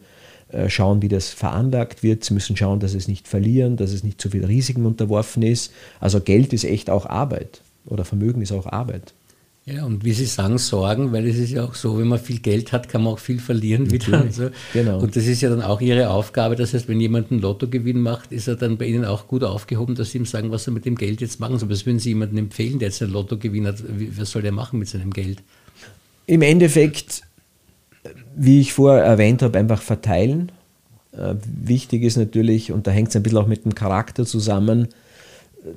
äh, 0.52 0.70
schauen, 0.70 1.02
wie 1.02 1.08
das 1.08 1.30
veranlagt 1.30 2.04
wird, 2.04 2.22
sie 2.22 2.34
müssen 2.34 2.56
schauen, 2.56 2.78
dass 2.78 2.94
es 2.94 3.08
nicht 3.08 3.26
verlieren, 3.26 3.76
dass 3.76 3.90
es 3.90 4.04
nicht 4.04 4.20
zu 4.20 4.30
viel 4.30 4.44
Risiken 4.44 4.86
unterworfen 4.86 5.42
ist. 5.42 5.72
Also 5.98 6.20
Geld 6.20 6.52
ist 6.52 6.62
echt 6.62 6.88
auch 6.88 7.06
Arbeit 7.06 7.62
oder 7.84 8.04
Vermögen 8.04 8.42
ist 8.42 8.52
auch 8.52 8.66
Arbeit. 8.66 9.12
Ja, 9.64 9.84
und 9.84 10.04
wie 10.04 10.12
Sie 10.12 10.24
sagen, 10.24 10.58
Sorgen, 10.58 11.12
weil 11.12 11.24
es 11.28 11.38
ist 11.38 11.52
ja 11.52 11.64
auch 11.64 11.76
so, 11.76 11.96
wenn 11.96 12.08
man 12.08 12.18
viel 12.18 12.40
Geld 12.40 12.72
hat, 12.72 12.88
kann 12.88 13.04
man 13.04 13.12
auch 13.12 13.20
viel 13.20 13.38
verlieren 13.38 13.92
wieder. 13.92 14.20
Und, 14.22 14.34
so. 14.34 14.50
genau. 14.72 14.98
und 14.98 15.14
das 15.14 15.26
ist 15.26 15.40
ja 15.40 15.50
dann 15.50 15.62
auch 15.62 15.80
Ihre 15.80 16.10
Aufgabe. 16.10 16.56
Das 16.56 16.74
heißt, 16.74 16.88
wenn 16.88 17.00
jemand 17.00 17.30
einen 17.30 17.40
Lottogewinn 17.40 18.00
macht, 18.00 18.32
ist 18.32 18.48
er 18.48 18.56
dann 18.56 18.76
bei 18.76 18.86
Ihnen 18.86 19.04
auch 19.04 19.28
gut 19.28 19.44
aufgehoben, 19.44 19.94
dass 19.94 20.10
Sie 20.10 20.18
ihm 20.18 20.26
sagen, 20.26 20.50
was 20.50 20.66
er 20.66 20.72
mit 20.72 20.84
dem 20.84 20.96
Geld 20.96 21.20
jetzt 21.20 21.38
machen 21.38 21.58
soll. 21.58 21.70
Was 21.70 21.86
würden 21.86 22.00
Sie 22.00 22.08
jemandem 22.08 22.38
empfehlen, 22.38 22.80
der 22.80 22.88
jetzt 22.88 23.02
einen 23.02 23.12
Lottogewinn 23.12 23.68
hat? 23.68 23.76
Was 24.16 24.32
soll 24.32 24.42
der 24.42 24.50
machen 24.50 24.80
mit 24.80 24.88
seinem 24.88 25.12
Geld? 25.12 25.44
Im 26.26 26.42
Endeffekt, 26.42 27.22
wie 28.34 28.60
ich 28.60 28.72
vorher 28.72 29.04
erwähnt 29.04 29.42
habe, 29.42 29.60
einfach 29.60 29.80
verteilen. 29.80 30.50
Äh, 31.12 31.34
wichtig 31.44 32.02
ist 32.02 32.16
natürlich, 32.16 32.72
und 32.72 32.88
da 32.88 32.90
hängt 32.90 33.10
es 33.10 33.16
ein 33.16 33.22
bisschen 33.22 33.38
auch 33.38 33.46
mit 33.46 33.64
dem 33.64 33.76
Charakter 33.76 34.26
zusammen, 34.26 34.88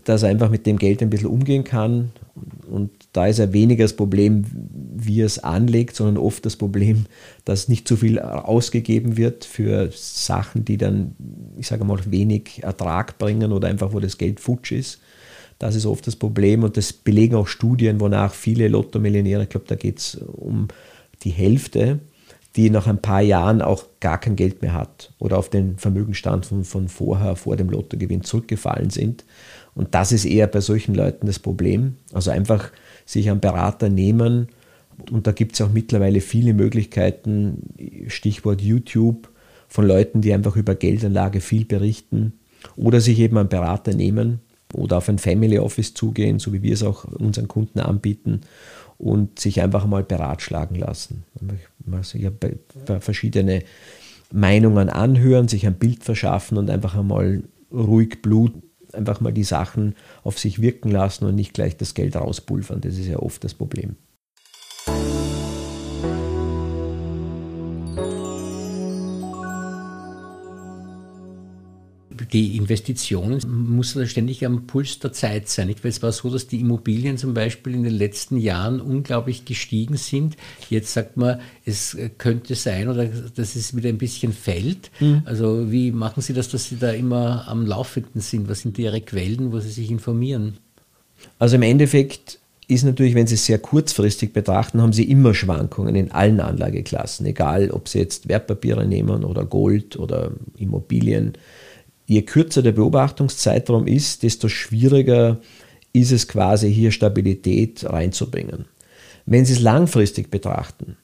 dass 0.04 0.24
er 0.24 0.30
einfach 0.30 0.50
mit 0.50 0.66
dem 0.66 0.78
Geld 0.78 1.02
ein 1.02 1.10
bisschen 1.10 1.30
umgehen 1.30 1.64
kann. 1.64 2.12
Und 2.70 2.92
da 3.14 3.28
ist 3.28 3.40
ja 3.40 3.54
weniger 3.54 3.84
das 3.84 3.96
Problem, 3.96 4.46
wie 4.96 5.22
er 5.22 5.28
es 5.28 5.40
anlegt, 5.40 5.96
sondern 5.96 6.18
oft 6.18 6.46
das 6.46 6.56
Problem, 6.56 7.06
dass 7.46 7.68
nicht 7.68 7.88
zu 7.88 7.96
viel 7.96 8.20
ausgegeben 8.20 9.18
wird 9.18 9.46
für 9.46 9.90
Sachen, 9.92 10.66
die 10.66 10.78
dann, 10.78 11.16
ich 11.58 11.68
sage 11.68 11.86
mal, 11.86 12.00
wenig 12.08 12.64
Ertrag 12.64 13.18
bringen 13.18 13.52
oder 13.52 13.68
einfach, 13.68 13.94
wo 13.94 14.00
das 14.00 14.18
Geld 14.18 14.40
futsch 14.40 14.72
ist. 14.72 15.00
Das 15.60 15.76
ist 15.76 15.86
oft 15.86 16.06
das 16.06 16.16
Problem 16.16 16.64
und 16.64 16.76
das 16.76 16.92
belegen 16.92 17.36
auch 17.36 17.48
Studien, 17.48 18.00
wonach 18.00 18.34
viele 18.34 18.68
Lotto-Millionäre, 18.68 19.44
ich 19.44 19.50
glaube, 19.50 19.68
da 19.68 19.76
geht 19.76 20.00
es 20.00 20.16
um 20.16 20.68
die 21.24 21.30
Hälfte, 21.30 22.00
die 22.58 22.70
nach 22.70 22.88
ein 22.88 23.02
paar 23.02 23.22
Jahren 23.22 23.62
auch 23.62 23.86
gar 24.00 24.20
kein 24.20 24.36
Geld 24.36 24.62
mehr 24.62 24.74
hat 24.74 25.14
oder 25.20 25.38
auf 25.38 25.50
den 25.50 25.78
Vermögenstand 25.78 26.46
von, 26.46 26.64
von 26.64 26.88
vorher, 26.88 27.36
vor 27.36 27.56
dem 27.56 27.70
Lottogewinn 27.70 28.24
zurückgefallen 28.24 28.90
sind 28.90 29.24
und 29.76 29.94
das 29.94 30.12
ist 30.12 30.26
eher 30.26 30.48
bei 30.48 30.62
solchen 30.62 30.96
Leuten 30.96 31.28
das 31.28 31.38
Problem. 31.38 31.96
Also 32.14 32.32
einfach 32.32 32.72
sich 33.06 33.30
einen 33.30 33.42
Berater 33.42 33.90
nehmen. 33.90 34.48
Und 35.12 35.28
da 35.28 35.34
gibt 35.34 35.54
es 35.54 35.62
auch 35.62 35.72
mittlerweile 35.72 36.22
viele 36.22 36.54
Möglichkeiten, 36.54 37.62
Stichwort 38.08 38.62
YouTube, 38.62 39.30
von 39.68 39.86
Leuten, 39.86 40.22
die 40.22 40.34
einfach 40.34 40.56
über 40.56 40.76
Geldanlage 40.76 41.42
viel 41.42 41.66
berichten. 41.66 42.34
Oder 42.78 43.02
sich 43.02 43.20
eben 43.20 43.38
einen 43.38 43.50
Berater 43.50 43.94
nehmen 43.94 44.40
oder 44.74 44.98
auf 44.98 45.10
ein 45.10 45.20
Family 45.20 45.60
Office 45.60 45.94
zugehen, 45.94 46.40
so 46.40 46.54
wie 46.54 46.64
wir 46.64 46.74
es 46.74 46.82
auch 46.82 47.04
unseren 47.04 47.48
Kunden 47.48 47.80
anbieten 47.80 48.42
und 48.98 49.40
sich 49.40 49.62
einfach 49.62 49.86
mal 49.86 50.04
beratschlagen 50.04 50.78
lassen. 50.78 51.26
Sich 52.02 52.30
verschiedene 53.02 53.64
Meinungen 54.32 54.90
anhören, 54.90 55.48
sich 55.48 55.68
ein 55.68 55.76
Bild 55.76 56.04
verschaffen 56.04 56.58
und 56.58 56.70
einfach 56.70 56.96
einmal 56.96 57.44
ruhig 57.72 58.22
Blut 58.22 58.54
einfach 58.96 59.22
mal 59.22 59.34
die 59.34 59.44
Sachen 59.44 59.96
auf 60.24 60.40
sich 60.40 60.62
wirken 60.62 60.90
lassen 60.92 61.26
und 61.26 61.36
nicht 61.36 61.54
gleich 61.54 61.78
das 61.78 61.94
Geld 61.94 62.16
rauspulvern. 62.16 62.82
Das 62.82 62.98
ist 62.98 63.08
ja 63.08 63.20
oft 63.20 63.44
das 63.44 63.54
Problem. 63.54 63.96
Die 72.32 72.58
Investitionen 72.58 73.42
muss 73.48 73.98
ständig 74.06 74.46
am 74.46 74.68
Puls 74.68 75.00
der 75.00 75.14
Zeit 75.14 75.50
sein. 75.50 75.68
Nicht? 75.68 75.84
Weil 75.84 75.90
es 75.90 76.02
war 76.02 76.12
so, 76.12 76.30
dass 76.30 76.48
die 76.48 76.60
Immobilien 76.60 77.18
zum 77.18 77.34
Beispiel 77.34 77.74
in 77.74 77.84
den 77.84 77.94
letzten 77.94 78.38
Jahren 78.38 78.82
unglaublich 78.82 79.46
gestiegen 79.46 79.98
sind. 79.98 80.38
Jetzt 80.70 80.94
sagt 80.94 81.18
man, 81.18 81.40
es 81.66 81.98
könnte 82.18 82.56
sein 82.56 82.88
oder 82.88 83.06
dass 83.06 83.56
es 83.56 83.76
wieder 83.76 83.90
ein 83.90 83.98
bisschen 83.98 84.34
fällt. 84.34 84.92
Mhm. 85.00 85.22
Also 85.26 85.72
wie 85.72 85.92
machen 85.92 86.22
Sie 86.22 86.34
das, 86.34 86.50
dass 86.50 86.70
Sie 86.70 86.78
da 86.78 86.92
immer 86.92 87.48
am 87.48 87.66
Laufenden 87.66 88.22
sind? 88.22 88.50
Was 88.50 88.62
sind 88.62 88.78
Ihre 88.78 89.02
Quellen, 89.02 89.52
wo 89.52 89.60
Sie 89.60 89.72
sich 89.72 89.92
informieren? 89.92 90.58
Also 91.40 91.56
im 91.56 91.62
Endeffekt 91.62 92.40
ist 92.68 92.84
natürlich, 92.84 93.16
wenn 93.16 93.28
Sie 93.28 93.36
es 93.36 93.46
sehr 93.46 93.60
kurzfristig 93.60 94.34
betrachten, 94.34 94.82
haben 94.82 94.94
Sie 94.94 95.04
immer 95.04 95.34
Schwankungen 95.34 95.96
in 95.96 96.12
allen 96.12 96.40
Anlageklassen, 96.40 97.26
egal 97.26 97.70
ob 97.72 97.88
Sie 97.88 98.00
jetzt 98.00 98.28
Wertpapiere 98.28 98.88
nehmen 98.88 99.24
oder 99.24 99.46
Gold 99.46 99.98
oder 99.98 100.32
Immobilien. 100.58 101.34
Je 102.06 102.22
kürzer 102.22 102.62
der 102.62 102.72
Beobachtungszeitraum 102.72 103.88
ist, 103.88 104.24
desto 104.24 104.48
schwieriger 104.48 105.40
ist 105.94 106.12
es 106.12 106.28
quasi 106.28 106.72
hier 106.74 106.92
Stabilität 106.92 107.86
reinzubringen. 107.86 108.66
Wenn 109.26 109.46
Sie 109.46 109.54
es 109.54 109.60
langfristig 109.60 110.30
betrachten, 110.30 110.98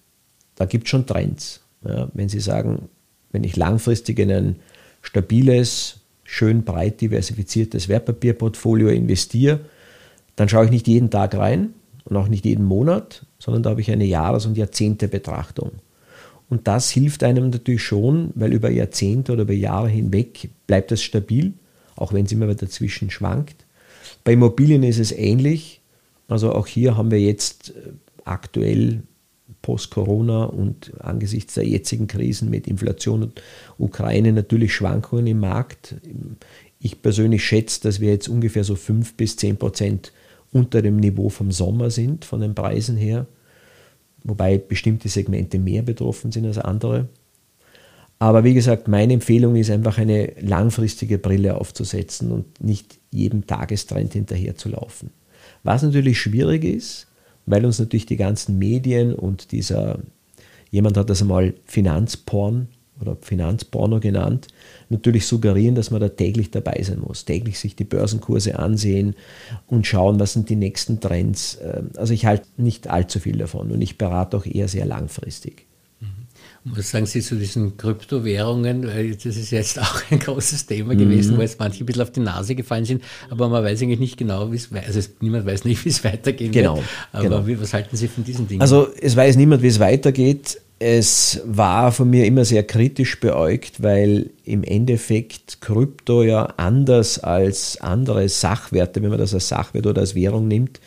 da 0.55 0.65
gibt 0.65 0.85
es 0.85 0.91
schon 0.91 1.07
Trends. 1.07 1.61
Ja, 1.83 2.09
wenn 2.13 2.29
Sie 2.29 2.39
sagen, 2.39 2.89
wenn 3.31 3.43
ich 3.43 3.55
langfristig 3.55 4.19
in 4.19 4.31
ein 4.31 4.55
stabiles, 5.01 6.01
schön 6.23 6.63
breit 6.63 7.01
diversifiziertes 7.01 7.89
Wertpapierportfolio 7.89 8.89
investiere, 8.89 9.61
dann 10.35 10.49
schaue 10.49 10.65
ich 10.65 10.71
nicht 10.71 10.87
jeden 10.87 11.09
Tag 11.09 11.35
rein 11.35 11.73
und 12.05 12.15
auch 12.15 12.27
nicht 12.27 12.45
jeden 12.45 12.65
Monat, 12.65 13.25
sondern 13.39 13.63
da 13.63 13.71
habe 13.71 13.81
ich 13.81 13.91
eine 13.91 14.05
Jahres- 14.05 14.45
und 14.45 14.57
Jahrzehntebetrachtung. 14.57 15.71
Und 16.51 16.67
das 16.67 16.91
hilft 16.91 17.23
einem 17.23 17.49
natürlich 17.49 17.81
schon, 17.81 18.31
weil 18.35 18.51
über 18.51 18.69
Jahrzehnte 18.69 19.31
oder 19.31 19.43
über 19.43 19.53
Jahre 19.53 19.87
hinweg 19.87 20.49
bleibt 20.67 20.91
es 20.91 21.01
stabil, 21.01 21.53
auch 21.95 22.11
wenn 22.11 22.25
es 22.25 22.31
immer 22.33 22.49
wieder 22.49 22.65
dazwischen 22.65 23.09
schwankt. 23.09 23.65
Bei 24.25 24.33
Immobilien 24.33 24.83
ist 24.83 24.99
es 24.99 25.13
ähnlich. 25.13 25.79
Also 26.27 26.51
auch 26.51 26.67
hier 26.67 26.97
haben 26.97 27.09
wir 27.09 27.21
jetzt 27.21 27.69
äh, 27.69 27.91
aktuell 28.25 29.03
post-Corona 29.61 30.43
und 30.43 30.91
angesichts 30.99 31.53
der 31.53 31.65
jetzigen 31.65 32.07
Krisen 32.07 32.49
mit 32.49 32.67
Inflation 32.67 33.23
und 33.23 33.41
Ukraine 33.77 34.33
natürlich 34.33 34.73
Schwankungen 34.73 35.27
im 35.27 35.39
Markt. 35.39 35.95
Ich 36.79 37.01
persönlich 37.01 37.45
schätze, 37.45 37.79
dass 37.81 38.01
wir 38.01 38.09
jetzt 38.09 38.27
ungefähr 38.27 38.65
so 38.65 38.75
5 38.75 39.13
bis 39.13 39.37
10 39.37 39.55
Prozent 39.55 40.11
unter 40.51 40.81
dem 40.81 40.97
Niveau 40.97 41.29
vom 41.29 41.53
Sommer 41.53 41.91
sind, 41.91 42.25
von 42.25 42.41
den 42.41 42.55
Preisen 42.55 42.97
her, 42.97 43.25
wobei 44.23 44.57
bestimmte 44.57 45.09
Segmente 45.09 45.59
mehr 45.59 45.81
betroffen 45.81 46.31
sind 46.31 46.45
als 46.45 46.57
andere. 46.57 47.09
Aber 48.19 48.43
wie 48.43 48.53
gesagt, 48.53 48.87
meine 48.87 49.13
Empfehlung 49.13 49.55
ist 49.55 49.71
einfach 49.71 49.97
eine 49.97 50.33
langfristige 50.39 51.17
Brille 51.17 51.55
aufzusetzen 51.55 52.31
und 52.31 52.63
nicht 52.63 52.99
jedem 53.09 53.47
Tagestrend 53.47 54.13
hinterher 54.13 54.55
zu 54.55 54.69
laufen. 54.69 55.09
Was 55.63 55.81
natürlich 55.81 56.19
schwierig 56.19 56.63
ist, 56.63 57.07
weil 57.45 57.65
uns 57.65 57.79
natürlich 57.79 58.05
die 58.05 58.17
ganzen 58.17 58.59
Medien 58.59 59.15
und 59.15 59.51
dieser, 59.51 59.99
jemand 60.69 60.97
hat 60.97 61.09
das 61.09 61.21
einmal 61.21 61.55
Finanzporn 61.65 62.67
oder 63.01 63.17
Finanzporno 63.21 63.99
genannt, 63.99 64.47
natürlich 64.89 65.25
suggerieren, 65.25 65.75
dass 65.75 65.91
man 65.91 66.01
da 66.01 66.09
täglich 66.09 66.51
dabei 66.51 66.81
sein 66.83 66.99
muss, 66.99 67.25
täglich 67.25 67.59
sich 67.59 67.75
die 67.75 67.83
Börsenkurse 67.83 68.59
ansehen 68.59 69.15
und 69.67 69.87
schauen, 69.87 70.19
was 70.19 70.33
sind 70.33 70.49
die 70.49 70.55
nächsten 70.55 70.99
Trends. 70.99 71.57
Ähm, 71.61 71.89
also 71.97 72.13
ich 72.13 72.25
halte 72.25 72.47
nicht 72.57 72.87
allzu 72.87 73.19
viel 73.19 73.37
davon 73.37 73.71
und 73.71 73.81
ich 73.81 73.97
berate 73.97 74.37
auch 74.37 74.45
eher 74.45 74.67
sehr 74.67 74.85
langfristig. 74.85 75.65
Und 76.63 76.77
was 76.77 76.91
sagen 76.91 77.07
Sie 77.07 77.21
zu 77.21 77.35
diesen 77.35 77.75
Kryptowährungen? 77.75 78.83
Das 78.83 79.25
ist 79.25 79.49
jetzt 79.49 79.79
auch 79.81 80.01
ein 80.11 80.19
großes 80.19 80.67
Thema 80.67 80.95
gewesen, 80.95 81.33
mhm. 81.33 81.37
wo 81.37 81.41
jetzt 81.41 81.59
manche 81.59 81.83
ein 81.83 81.85
bisschen 81.87 82.03
auf 82.03 82.11
die 82.11 82.19
Nase 82.19 82.53
gefallen 82.53 82.85
sind, 82.85 83.03
aber 83.31 83.49
man 83.49 83.63
weiß 83.63 83.81
eigentlich 83.81 83.99
nicht 83.99 84.17
genau, 84.17 84.51
wie 84.51 84.57
es 84.57 84.69
also 84.71 84.99
niemand 85.21 85.47
weiß 85.47 85.65
nicht, 85.65 85.83
wie 85.85 85.89
es 85.89 86.03
weitergehen 86.03 86.51
genau, 86.51 86.75
wird. 86.75 86.85
Aber 87.13 87.23
genau. 87.23 87.47
Wie, 87.47 87.59
was 87.59 87.73
halten 87.73 87.95
Sie 87.95 88.07
von 88.07 88.23
diesen 88.23 88.47
Dingen? 88.47 88.61
Also 88.61 88.89
es 88.99 89.15
weiß 89.15 89.37
niemand, 89.37 89.63
wie 89.63 89.67
es 89.67 89.79
weitergeht. 89.79 90.60
Es 90.83 91.39
war 91.45 91.91
von 91.91 92.09
mir 92.09 92.25
immer 92.25 92.43
sehr 92.43 92.63
kritisch 92.63 93.19
beäugt, 93.19 93.83
weil 93.83 94.31
im 94.43 94.63
Endeffekt 94.63 95.61
Krypto 95.61 96.23
ja 96.23 96.45
anders 96.57 97.19
als 97.19 97.79
andere 97.81 98.27
Sachwerte, 98.27 99.03
wenn 99.03 99.11
man 99.11 99.19
das 99.19 99.35
als 99.35 99.47
Sachwert 99.47 99.85
oder 99.85 100.01
als 100.01 100.15
Währung 100.15 100.47
nimmt, 100.47 100.81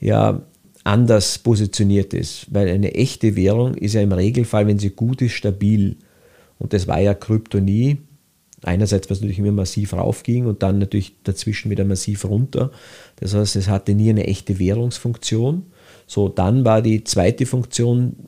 ja 0.00 0.42
anders 0.84 1.38
positioniert 1.38 2.12
ist. 2.12 2.46
Weil 2.50 2.68
eine 2.68 2.94
echte 2.94 3.36
Währung 3.36 3.72
ist 3.72 3.94
ja 3.94 4.02
im 4.02 4.12
Regelfall, 4.12 4.66
wenn 4.66 4.78
sie 4.78 4.90
gut 4.90 5.22
ist, 5.22 5.32
stabil. 5.32 5.96
Und 6.58 6.74
das 6.74 6.86
war 6.86 7.00
ja 7.00 7.14
Krypto 7.14 7.58
nie. 7.58 7.96
Einerseits, 8.64 9.08
was 9.08 9.20
natürlich 9.20 9.38
immer 9.38 9.52
massiv 9.52 9.94
raufging 9.94 10.44
und 10.44 10.62
dann 10.62 10.78
natürlich 10.78 11.14
dazwischen 11.24 11.70
wieder 11.70 11.86
massiv 11.86 12.26
runter. 12.26 12.70
Das 13.16 13.32
heißt, 13.32 13.56
es 13.56 13.68
hatte 13.68 13.94
nie 13.94 14.10
eine 14.10 14.26
echte 14.26 14.58
Währungsfunktion. 14.58 15.62
So, 16.06 16.28
dann 16.28 16.66
war 16.66 16.82
die 16.82 17.02
zweite 17.04 17.46
Funktion, 17.46 18.27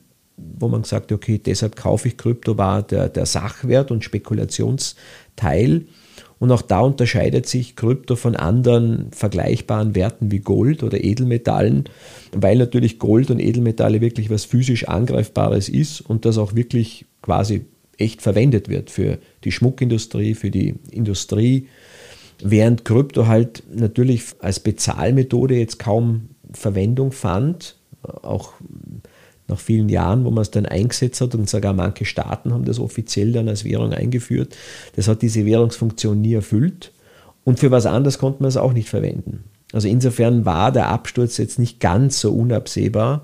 wo 0.59 0.67
man 0.67 0.83
gesagt 0.83 1.11
hat, 1.11 1.15
okay, 1.15 1.37
deshalb 1.37 1.75
kaufe 1.75 2.07
ich 2.07 2.17
Krypto, 2.17 2.57
war 2.57 2.83
der, 2.83 3.09
der 3.09 3.25
Sachwert 3.25 3.91
und 3.91 4.03
Spekulationsteil. 4.03 5.85
Und 6.39 6.51
auch 6.51 6.63
da 6.63 6.79
unterscheidet 6.79 7.47
sich 7.47 7.75
Krypto 7.75 8.15
von 8.15 8.35
anderen 8.35 9.11
vergleichbaren 9.11 9.93
Werten 9.93 10.31
wie 10.31 10.39
Gold 10.39 10.81
oder 10.81 11.03
Edelmetallen, 11.03 11.83
weil 12.31 12.57
natürlich 12.57 12.97
Gold 12.97 13.29
und 13.29 13.39
Edelmetalle 13.39 14.01
wirklich 14.01 14.31
was 14.31 14.45
physisch 14.45 14.87
Angreifbares 14.87 15.69
ist 15.69 16.01
und 16.01 16.25
das 16.25 16.39
auch 16.39 16.55
wirklich 16.55 17.05
quasi 17.21 17.65
echt 17.97 18.23
verwendet 18.23 18.69
wird 18.69 18.89
für 18.89 19.19
die 19.43 19.51
Schmuckindustrie, 19.51 20.33
für 20.33 20.49
die 20.49 20.75
Industrie, 20.89 21.67
während 22.43 22.85
Krypto 22.85 23.27
halt 23.27 23.63
natürlich 23.71 24.23
als 24.39 24.59
Bezahlmethode 24.59 25.55
jetzt 25.55 25.77
kaum 25.77 26.29
Verwendung 26.51 27.11
fand, 27.11 27.77
auch 28.03 28.53
nach 29.51 29.59
vielen 29.59 29.89
Jahren, 29.89 30.25
wo 30.25 30.31
man 30.31 30.41
es 30.41 30.51
dann 30.51 30.65
eingesetzt 30.65 31.21
hat 31.21 31.35
und 31.35 31.49
sogar 31.49 31.73
manche 31.73 32.05
Staaten 32.05 32.53
haben 32.53 32.65
das 32.65 32.79
offiziell 32.79 33.31
dann 33.31 33.47
als 33.47 33.63
Währung 33.63 33.93
eingeführt. 33.93 34.55
Das 34.95 35.07
hat 35.07 35.21
diese 35.21 35.45
Währungsfunktion 35.45 36.19
nie 36.19 36.33
erfüllt 36.33 36.91
und 37.43 37.59
für 37.59 37.71
was 37.71 37.85
anderes 37.85 38.17
konnte 38.17 38.41
man 38.41 38.49
es 38.49 38.57
auch 38.57 38.73
nicht 38.73 38.89
verwenden. 38.89 39.43
Also 39.73 39.87
insofern 39.87 40.45
war 40.45 40.71
der 40.71 40.89
Absturz 40.89 41.37
jetzt 41.37 41.59
nicht 41.59 41.79
ganz 41.79 42.19
so 42.19 42.33
unabsehbar. 42.33 43.23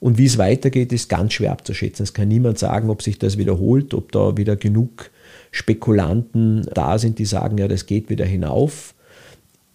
Und 0.00 0.18
wie 0.18 0.26
es 0.26 0.36
weitergeht, 0.36 0.92
ist 0.92 1.08
ganz 1.08 1.34
schwer 1.34 1.52
abzuschätzen. 1.52 2.02
Es 2.02 2.12
kann 2.12 2.28
niemand 2.28 2.58
sagen, 2.58 2.90
ob 2.90 3.02
sich 3.02 3.18
das 3.18 3.38
wiederholt, 3.38 3.94
ob 3.94 4.12
da 4.12 4.36
wieder 4.36 4.56
genug 4.56 5.10
Spekulanten 5.52 6.68
da 6.74 6.98
sind, 6.98 7.18
die 7.18 7.24
sagen, 7.24 7.56
ja, 7.56 7.68
das 7.68 7.86
geht 7.86 8.10
wieder 8.10 8.24
hinauf. 8.24 8.94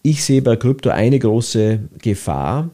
Ich 0.02 0.22
sehe 0.22 0.42
bei 0.42 0.56
Krypto 0.56 0.90
eine 0.90 1.18
große 1.18 1.80
Gefahr, 2.00 2.70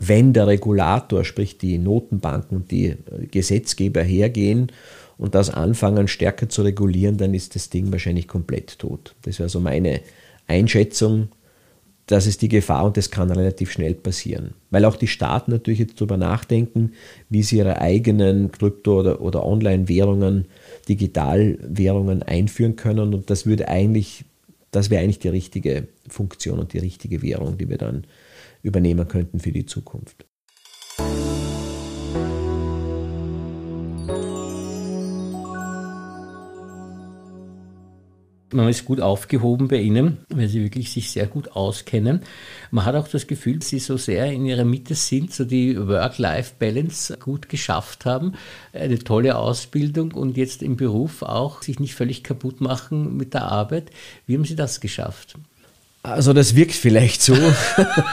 wenn 0.00 0.32
der 0.32 0.46
Regulator, 0.46 1.24
sprich 1.24 1.58
die 1.58 1.76
Notenbanken 1.76 2.56
und 2.56 2.70
die 2.70 2.96
Gesetzgeber 3.30 4.02
hergehen 4.02 4.72
und 5.18 5.34
das 5.34 5.50
anfangen 5.50 6.08
stärker 6.08 6.48
zu 6.48 6.62
regulieren, 6.62 7.18
dann 7.18 7.34
ist 7.34 7.54
das 7.54 7.68
Ding 7.68 7.92
wahrscheinlich 7.92 8.26
komplett 8.26 8.78
tot. 8.78 9.14
Das 9.22 9.38
wäre 9.38 9.50
so 9.50 9.60
meine 9.60 10.00
Einschätzung. 10.46 11.28
Das 12.06 12.26
ist 12.26 12.40
die 12.40 12.48
Gefahr 12.48 12.86
und 12.86 12.96
das 12.96 13.10
kann 13.10 13.30
relativ 13.30 13.70
schnell 13.70 13.94
passieren. 13.94 14.54
Weil 14.70 14.86
auch 14.86 14.96
die 14.96 15.06
Staaten 15.06 15.50
natürlich 15.50 15.80
jetzt 15.80 16.00
darüber 16.00 16.16
nachdenken, 16.16 16.92
wie 17.28 17.42
sie 17.42 17.58
ihre 17.58 17.82
eigenen 17.82 18.50
Krypto- 18.50 19.00
oder, 19.00 19.20
oder 19.20 19.44
Online-Währungen, 19.44 20.46
Digitalwährungen 20.88 22.22
einführen 22.22 22.76
können. 22.76 23.12
Und 23.12 23.28
das 23.28 23.44
würde 23.44 23.68
eigentlich, 23.68 24.24
das 24.70 24.88
wäre 24.88 25.02
eigentlich 25.02 25.18
die 25.18 25.28
richtige 25.28 25.88
Funktion 26.08 26.58
und 26.58 26.72
die 26.72 26.78
richtige 26.78 27.20
Währung, 27.20 27.58
die 27.58 27.68
wir 27.68 27.78
dann 27.78 28.04
übernehmen 28.62 29.08
könnten 29.08 29.40
für 29.40 29.52
die 29.52 29.66
Zukunft. 29.66 30.26
Man 38.52 38.68
ist 38.68 38.84
gut 38.84 39.00
aufgehoben 39.00 39.68
bei 39.68 39.76
Ihnen, 39.76 40.18
weil 40.28 40.48
Sie 40.48 40.60
wirklich 40.60 40.90
sich 40.90 41.12
sehr 41.12 41.28
gut 41.28 41.52
auskennen. 41.52 42.22
Man 42.72 42.84
hat 42.84 42.96
auch 42.96 43.06
das 43.06 43.28
Gefühl, 43.28 43.60
dass 43.60 43.68
Sie 43.68 43.78
so 43.78 43.96
sehr 43.96 44.32
in 44.32 44.44
Ihrer 44.44 44.64
Mitte 44.64 44.96
sind, 44.96 45.32
so 45.32 45.44
die 45.44 45.78
Work-Life-Balance 45.78 47.18
gut 47.18 47.48
geschafft 47.48 48.06
haben, 48.06 48.32
eine 48.72 48.98
tolle 48.98 49.36
Ausbildung 49.36 50.10
und 50.12 50.36
jetzt 50.36 50.64
im 50.64 50.76
Beruf 50.76 51.22
auch 51.22 51.62
sich 51.62 51.78
nicht 51.78 51.94
völlig 51.94 52.24
kaputt 52.24 52.60
machen 52.60 53.16
mit 53.16 53.34
der 53.34 53.44
Arbeit. 53.44 53.92
Wie 54.26 54.34
haben 54.34 54.44
Sie 54.44 54.56
das 54.56 54.80
geschafft? 54.80 55.36
Also 56.02 56.32
das 56.32 56.56
wirkt 56.56 56.72
vielleicht 56.72 57.20
so. 57.20 57.36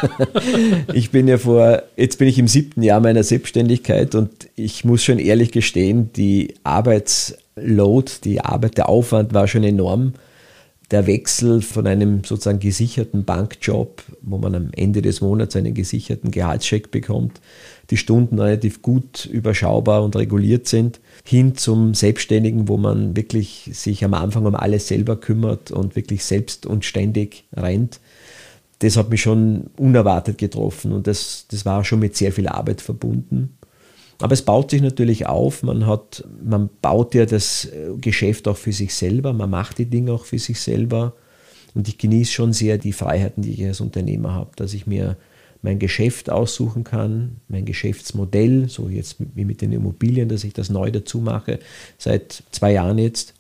ich 0.94 1.10
bin 1.12 1.28
ja 1.28 1.38
vor, 1.38 1.84
jetzt 1.96 2.20
bin 2.20 2.28
ich 2.28 2.38
im 2.38 2.48
siebten 2.48 2.84
Jahr 2.84 3.00
meiner 3.00 3.24
Selbstständigkeit 3.24 4.14
und 4.14 4.50
ich 4.56 4.84
muss 4.84 5.04
schon 5.04 5.20
ehrlich 5.20 5.52
gestehen, 5.52 6.12
die 6.14 6.56
Arbeitsload, 6.64 8.12
die 8.26 8.42
Arbeit, 8.42 8.78
der 8.78 8.90
Aufwand 8.90 9.34
war 9.34 9.48
schon 9.48 9.64
enorm. 9.64 10.14
Der 10.92 11.08
Wechsel 11.08 11.62
von 11.62 11.88
einem 11.88 12.24
sozusagen 12.24 12.60
gesicherten 12.60 13.26
Bankjob, 13.26 14.04
wo 14.22 14.38
man 14.38 14.56
am 14.56 14.70
Ende 14.74 15.02
des 15.02 15.22
Monats 15.22 15.56
einen 15.56 15.74
gesicherten 15.74 16.32
Gehaltscheck 16.32 16.92
bekommt, 16.92 17.42
die 17.90 17.98
Stunden 17.98 18.40
relativ 18.40 18.82
gut 18.82 19.26
überschaubar 19.26 20.04
und 20.04 20.16
reguliert 20.16 20.68
sind, 20.68 21.00
hin 21.26 21.56
zum 21.56 21.94
Selbstständigen, 21.94 22.68
wo 22.68 22.78
man 22.78 23.16
wirklich 23.16 23.70
sich 23.74 24.04
am 24.04 24.14
Anfang 24.14 24.46
um 24.46 24.56
alles 24.56 24.88
selber 24.88 25.16
kümmert 25.16 25.72
und 25.72 25.96
wirklich 25.96 26.26
selbst 26.26 26.66
und 26.66 26.84
ständig 26.84 27.46
rennt. 27.56 28.00
Das 28.80 28.98
hat 28.98 29.10
mich 29.10 29.22
schon 29.22 29.68
unerwartet 29.78 30.38
getroffen 30.38 30.92
und 30.92 31.08
das, 31.08 31.46
das 31.50 31.66
war 31.66 31.84
schon 31.84 32.00
mit 32.00 32.16
sehr 32.16 32.32
viel 32.32 32.48
Arbeit 32.48 32.82
verbunden. 32.82 33.58
Aber 34.20 34.34
es 34.34 34.42
baut 34.42 34.72
sich 34.72 34.82
natürlich 34.82 35.28
auf. 35.28 35.64
Man, 35.64 35.86
hat, 35.86 36.24
man 36.44 36.70
baut 36.82 37.14
ja 37.14 37.26
das 37.26 37.70
Geschäft 38.02 38.48
auch 38.48 38.58
für 38.58 38.74
sich 38.74 38.94
selber, 38.94 39.34
man 39.34 39.50
macht 39.50 39.78
die 39.78 39.86
Dinge 39.86 40.12
auch 40.12 40.26
für 40.26 40.40
sich 40.40 40.60
selber. 40.60 41.14
Und 41.76 41.88
ich 41.88 41.98
genieße 41.98 42.32
schon 42.32 42.54
sehr 42.54 42.80
die 42.80 42.94
Freiheiten, 42.94 43.44
die 43.44 43.52
ich 43.52 43.66
als 43.66 43.82
Unternehmer 43.82 44.34
habe, 44.34 44.52
dass 44.56 44.74
ich 44.74 44.88
mir 44.88 45.16
mein 45.62 45.80
Geschäft 45.80 46.30
aussuchen 46.30 46.84
kann, 46.84 47.38
mein 47.48 47.66
Geschäftsmodell, 47.66 48.70
so 48.70 48.90
jetzt 48.90 49.18
wie 49.36 49.46
mit 49.46 49.62
den 49.62 49.72
Immobilien, 49.72 50.30
dass 50.30 50.44
ich 50.44 50.54
das 50.54 50.70
neu 50.70 50.92
dazu 50.92 51.20
mache, 51.20 51.60
seit 51.98 52.44
zwei 52.52 52.74
Jahren 52.74 52.98
jetzt, 52.98 53.34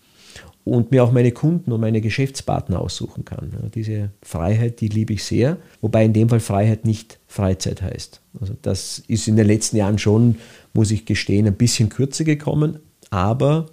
und 0.63 0.91
mir 0.91 1.03
auch 1.03 1.13
meine 1.13 1.31
Kunden 1.31 1.71
und 1.71 1.79
meine 1.79 2.01
Geschäftspartner 2.01 2.81
aussuchen 2.81 3.23
kann. 3.23 3.51
diese 3.73 4.11
Freiheit, 4.21 4.81
die 4.81 4.89
liebe 4.89 5.13
ich 5.13 5.23
sehr, 5.23 5.57
wobei 5.79 6.03
in 6.03 6.11
dem 6.11 6.27
Fall 6.27 6.41
Freiheit 6.41 6.85
nicht 6.85 7.19
Freizeit 7.27 7.81
heißt. 7.81 8.19
Also 8.39 8.53
das 8.61 8.99
ist 9.07 9.29
in 9.29 9.37
den 9.37 9.47
letzten 9.47 9.77
Jahren 9.77 9.97
schon, 9.97 10.35
muss 10.73 10.91
ich 10.91 11.05
gestehen, 11.05 11.47
ein 11.47 11.55
bisschen 11.55 11.87
kürzer 11.87 12.25
gekommen, 12.25 12.79
aber, 13.09 13.67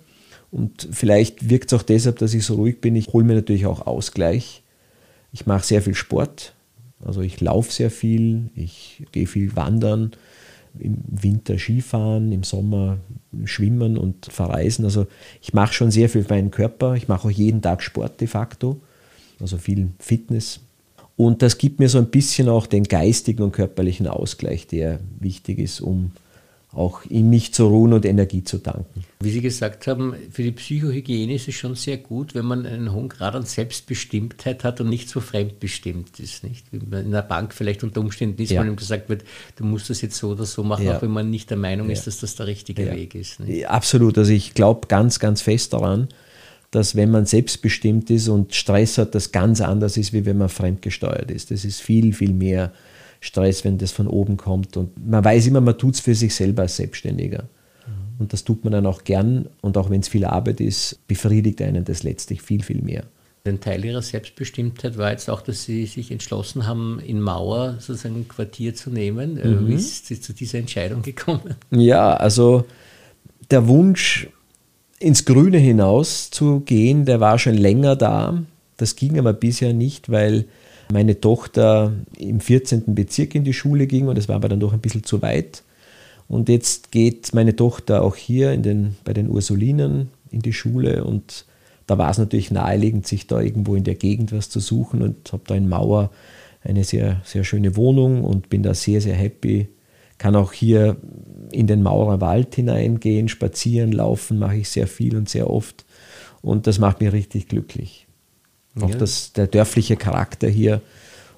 und 0.52 0.88
vielleicht 0.92 1.50
wirkt 1.50 1.72
es 1.72 1.78
auch 1.78 1.82
deshalb, 1.82 2.18
dass 2.18 2.32
ich 2.32 2.44
so 2.44 2.54
ruhig 2.54 2.80
bin, 2.80 2.94
ich 2.94 3.12
hole 3.12 3.24
mir 3.24 3.34
natürlich 3.34 3.66
auch 3.66 3.86
Ausgleich. 3.86 4.62
Ich 5.32 5.46
mache 5.46 5.66
sehr 5.66 5.82
viel 5.82 5.96
Sport, 5.96 6.54
also 7.02 7.20
ich 7.20 7.40
laufe 7.40 7.72
sehr 7.72 7.90
viel, 7.90 8.50
ich 8.54 9.04
gehe 9.12 9.26
viel 9.26 9.54
wandern, 9.56 10.12
im 10.78 10.98
Winter 11.06 11.58
Skifahren, 11.58 12.32
im 12.32 12.42
Sommer 12.42 12.98
schwimmen 13.44 13.96
und 13.96 14.26
verreisen. 14.26 14.84
Also 14.84 15.06
ich 15.40 15.52
mache 15.54 15.72
schon 15.72 15.90
sehr 15.90 16.08
viel 16.08 16.24
für 16.24 16.34
meinen 16.34 16.50
Körper. 16.50 16.94
Ich 16.94 17.08
mache 17.08 17.28
auch 17.28 17.32
jeden 17.32 17.62
Tag 17.62 17.82
Sport 17.82 18.20
de 18.20 18.26
facto, 18.28 18.80
also 19.40 19.56
viel 19.56 19.90
Fitness. 19.98 20.60
Und 21.16 21.42
das 21.42 21.58
gibt 21.58 21.78
mir 21.78 21.88
so 21.88 21.98
ein 21.98 22.10
bisschen 22.10 22.48
auch 22.48 22.66
den 22.66 22.84
geistigen 22.84 23.42
und 23.42 23.52
körperlichen 23.52 24.08
Ausgleich, 24.08 24.66
der 24.66 24.98
wichtig 25.20 25.58
ist, 25.60 25.80
um 25.80 26.10
auch 26.74 27.04
in 27.06 27.30
mich 27.30 27.54
zu 27.54 27.66
ruhen 27.66 27.92
und 27.92 28.04
Energie 28.04 28.42
zu 28.42 28.58
tanken. 28.58 29.04
Wie 29.20 29.30
Sie 29.30 29.40
gesagt 29.40 29.86
haben, 29.86 30.14
für 30.30 30.42
die 30.42 30.52
Psychohygiene 30.52 31.34
ist 31.34 31.48
es 31.48 31.54
schon 31.54 31.74
sehr 31.74 31.96
gut, 31.98 32.34
wenn 32.34 32.44
man 32.44 32.66
einen 32.66 32.92
hohen 32.92 33.08
Grad 33.08 33.34
an 33.34 33.44
Selbstbestimmtheit 33.44 34.64
hat 34.64 34.80
und 34.80 34.88
nicht 34.88 35.08
so 35.08 35.20
fremdbestimmt 35.20 36.18
ist. 36.20 36.44
Nicht? 36.44 36.66
Wie 36.72 36.80
man 36.84 37.04
in 37.04 37.12
der 37.12 37.22
Bank 37.22 37.54
vielleicht 37.54 37.84
unter 37.84 38.00
Umständen 38.00 38.42
ist, 38.42 38.50
ja. 38.50 38.60
man 38.60 38.72
ihm 38.72 38.76
gesagt 38.76 39.08
wird, 39.08 39.24
du 39.56 39.64
musst 39.64 39.88
das 39.88 40.00
jetzt 40.02 40.16
so 40.16 40.30
oder 40.30 40.44
so 40.44 40.64
machen, 40.64 40.86
ja. 40.86 40.96
auch 40.96 41.02
wenn 41.02 41.10
man 41.10 41.30
nicht 41.30 41.50
der 41.50 41.56
Meinung 41.56 41.88
ja. 41.88 41.92
ist, 41.92 42.06
dass 42.06 42.18
das 42.18 42.34
der 42.36 42.46
richtige 42.46 42.90
Weg 42.90 43.14
ist. 43.14 43.40
Nicht? 43.40 43.68
Absolut. 43.68 44.18
Also 44.18 44.32
ich 44.32 44.54
glaube 44.54 44.88
ganz, 44.88 45.18
ganz 45.20 45.42
fest 45.42 45.72
daran, 45.72 46.08
dass 46.70 46.96
wenn 46.96 47.10
man 47.12 47.24
selbstbestimmt 47.24 48.10
ist 48.10 48.28
und 48.28 48.52
Stress 48.52 48.98
hat, 48.98 49.14
das 49.14 49.30
ganz 49.30 49.60
anders 49.60 49.96
ist, 49.96 50.12
wie 50.12 50.26
wenn 50.26 50.38
man 50.38 50.48
fremdgesteuert 50.48 51.30
ist. 51.30 51.52
Das 51.52 51.64
ist 51.64 51.80
viel, 51.80 52.12
viel 52.12 52.32
mehr 52.32 52.72
Stress, 53.24 53.64
wenn 53.64 53.78
das 53.78 53.90
von 53.90 54.06
oben 54.06 54.36
kommt. 54.36 54.76
Und 54.76 54.90
man 55.08 55.24
weiß 55.24 55.46
immer, 55.46 55.62
man 55.62 55.78
tut 55.78 55.94
es 55.94 56.00
für 56.00 56.14
sich 56.14 56.34
selber 56.34 56.62
als 56.62 56.76
Selbstständiger. 56.76 57.44
Mhm. 57.86 58.20
Und 58.20 58.32
das 58.34 58.44
tut 58.44 58.64
man 58.64 58.72
dann 58.74 58.84
auch 58.84 59.02
gern. 59.02 59.46
Und 59.62 59.78
auch 59.78 59.88
wenn 59.88 60.00
es 60.00 60.08
viel 60.08 60.26
Arbeit 60.26 60.60
ist, 60.60 60.98
befriedigt 61.06 61.62
einen 61.62 61.84
das 61.86 62.02
letztlich 62.02 62.42
viel, 62.42 62.62
viel 62.62 62.82
mehr. 62.82 63.04
Ein 63.46 63.60
Teil 63.60 63.82
ihrer 63.82 64.02
Selbstbestimmtheit 64.02 64.98
war 64.98 65.10
jetzt 65.10 65.30
auch, 65.30 65.40
dass 65.40 65.64
sie 65.64 65.86
sich 65.86 66.10
entschlossen 66.10 66.66
haben, 66.66 66.98
in 67.00 67.18
Mauer 67.20 67.76
sozusagen 67.78 68.16
ein 68.16 68.28
Quartier 68.28 68.74
zu 68.74 68.90
nehmen. 68.90 69.38
Äh, 69.38 69.48
mhm. 69.48 69.68
Wie 69.68 69.74
ist 69.74 70.06
sie 70.06 70.20
zu 70.20 70.34
dieser 70.34 70.58
Entscheidung 70.58 71.00
gekommen? 71.00 71.54
Ja, 71.70 72.14
also 72.14 72.66
der 73.50 73.66
Wunsch, 73.68 74.28
ins 74.98 75.24
Grüne 75.24 75.58
hinaus 75.58 76.30
zu 76.30 76.60
gehen, 76.60 77.06
der 77.06 77.20
war 77.20 77.38
schon 77.38 77.54
länger 77.54 77.96
da. 77.96 78.42
Das 78.76 78.96
ging 78.96 79.18
aber 79.18 79.32
bisher 79.32 79.72
nicht, 79.72 80.10
weil 80.10 80.46
meine 80.92 81.20
Tochter 81.20 81.92
im 82.18 82.40
14. 82.40 82.94
Bezirk 82.94 83.34
in 83.34 83.44
die 83.44 83.52
Schule 83.52 83.86
ging 83.86 84.08
und 84.08 84.18
es 84.18 84.28
war 84.28 84.36
aber 84.36 84.48
dann 84.48 84.60
doch 84.60 84.72
ein 84.72 84.80
bisschen 84.80 85.04
zu 85.04 85.22
weit. 85.22 85.62
Und 86.28 86.48
jetzt 86.48 86.90
geht 86.90 87.34
meine 87.34 87.54
Tochter 87.54 88.02
auch 88.02 88.16
hier 88.16 88.52
in 88.52 88.62
den, 88.62 88.96
bei 89.04 89.12
den 89.12 89.28
Ursulinen 89.28 90.10
in 90.30 90.40
die 90.40 90.52
Schule 90.52 91.04
und 91.04 91.46
da 91.86 91.98
war 91.98 92.10
es 92.10 92.18
natürlich 92.18 92.50
naheliegend, 92.50 93.06
sich 93.06 93.26
da 93.26 93.40
irgendwo 93.40 93.74
in 93.74 93.84
der 93.84 93.94
Gegend 93.94 94.32
was 94.32 94.48
zu 94.48 94.60
suchen 94.60 95.02
und 95.02 95.32
habe 95.32 95.42
da 95.46 95.54
in 95.54 95.68
Mauer 95.68 96.10
eine 96.62 96.82
sehr, 96.82 97.20
sehr 97.24 97.44
schöne 97.44 97.76
Wohnung 97.76 98.24
und 98.24 98.48
bin 98.48 98.62
da 98.62 98.72
sehr, 98.72 99.00
sehr 99.00 99.14
happy. 99.14 99.68
Kann 100.16 100.34
auch 100.34 100.52
hier 100.52 100.96
in 101.52 101.66
den 101.66 101.82
Maurer 101.82 102.20
Wald 102.20 102.54
hineingehen, 102.54 103.28
spazieren, 103.28 103.92
laufen, 103.92 104.38
mache 104.38 104.56
ich 104.56 104.70
sehr 104.70 104.86
viel 104.86 105.16
und 105.16 105.28
sehr 105.28 105.50
oft. 105.50 105.84
Und 106.40 106.66
das 106.66 106.78
macht 106.78 107.00
mich 107.00 107.12
richtig 107.12 107.48
glücklich. 107.48 108.03
Auch 108.80 108.90
ja. 108.90 108.96
das, 108.96 109.32
der 109.32 109.46
dörfliche 109.46 109.96
Charakter 109.96 110.48
hier 110.48 110.80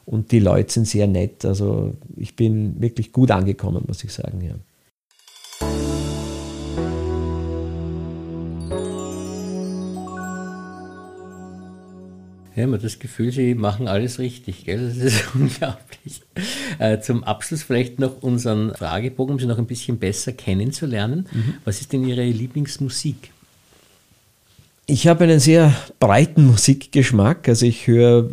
und 0.07 0.33
die 0.33 0.39
Leute 0.39 0.73
sind 0.73 0.89
sehr 0.89 1.07
nett. 1.07 1.45
Also 1.45 1.95
ich 2.17 2.37
bin 2.37 2.81
wirklich 2.81 3.13
gut 3.13 3.31
angekommen, 3.31 3.85
muss 3.87 4.05
ich 4.05 4.13
sagen. 4.13 4.41
Ja. 4.41 4.55
Ja, 12.57 12.67
man 12.67 12.77
hat 12.77 12.85
das 12.85 12.99
Gefühl, 12.99 13.33
sie 13.33 13.55
machen 13.55 13.87
alles 13.87 14.19
richtig, 14.19 14.65
gell? 14.65 14.89
Das 14.89 14.97
ist 14.97 15.23
unglaublich. 15.35 16.23
Äh, 16.79 17.01
zum 17.01 17.23
Abschluss 17.23 17.63
vielleicht 17.63 17.99
noch 17.99 18.23
unseren 18.23 18.75
Fragebogen, 18.75 19.35
um 19.35 19.39
Sie 19.39 19.47
noch 19.47 19.59
ein 19.59 19.67
bisschen 19.67 19.99
besser 19.99 20.33
kennenzulernen. 20.33 21.27
Mhm. 21.33 21.55
Was 21.67 21.83
ist 21.83 21.93
denn 21.93 22.09
Ihre 22.09 22.25
Lieblingsmusik? 22.25 23.31
Ich 24.89 25.09
habe 25.09 25.25
einen 25.25 25.41
sehr 25.41 25.75
breiten 25.99 26.47
Musikgeschmack. 26.47 27.49
Also 27.49 27.67
ich 27.67 27.89
höre 27.89 28.31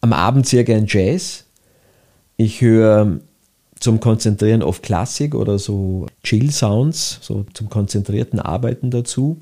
am 0.00 0.12
Abend 0.12 0.48
sehr 0.48 0.64
gern 0.64 0.86
Jazz. 0.88 1.44
Ich 2.36 2.60
höre 2.60 3.20
zum 3.78 4.00
Konzentrieren 4.00 4.64
oft 4.64 4.82
Klassik 4.82 5.36
oder 5.36 5.60
so 5.60 6.06
Chill-Sounds, 6.24 7.18
so 7.20 7.46
zum 7.54 7.68
konzentrierten 7.68 8.40
Arbeiten 8.40 8.90
dazu. 8.90 9.38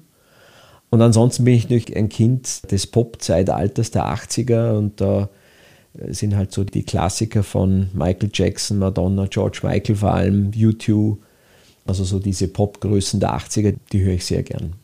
Und 0.91 1.01
ansonsten 1.01 1.45
bin 1.45 1.55
ich 1.55 1.65
natürlich 1.65 1.97
ein 1.97 2.11
Kind 2.11 2.71
des 2.71 2.87
Pop-Zeitalters 2.87 3.91
der 3.91 4.07
80er 4.07 4.77
und 4.77 5.01
da 5.01 5.31
sind 6.09 6.37
halt 6.37 6.53
so 6.53 6.65
die 6.65 6.83
Klassiker 6.83 7.43
von 7.43 7.89
Michael 7.95 8.31
Jackson, 8.33 8.79
Madonna, 8.79 9.27
George 9.29 9.61
Michael 9.63 9.97
vor 9.97 10.13
allem, 10.13 10.51
U2, 10.51 11.17
also 11.87 12.05
so 12.05 12.19
diese 12.19 12.49
Popgrößen 12.49 13.19
der 13.19 13.35
80er, 13.37 13.77
die 13.93 14.03
höre 14.03 14.15
ich 14.15 14.27
sehr 14.27 14.43
gern 14.43 14.75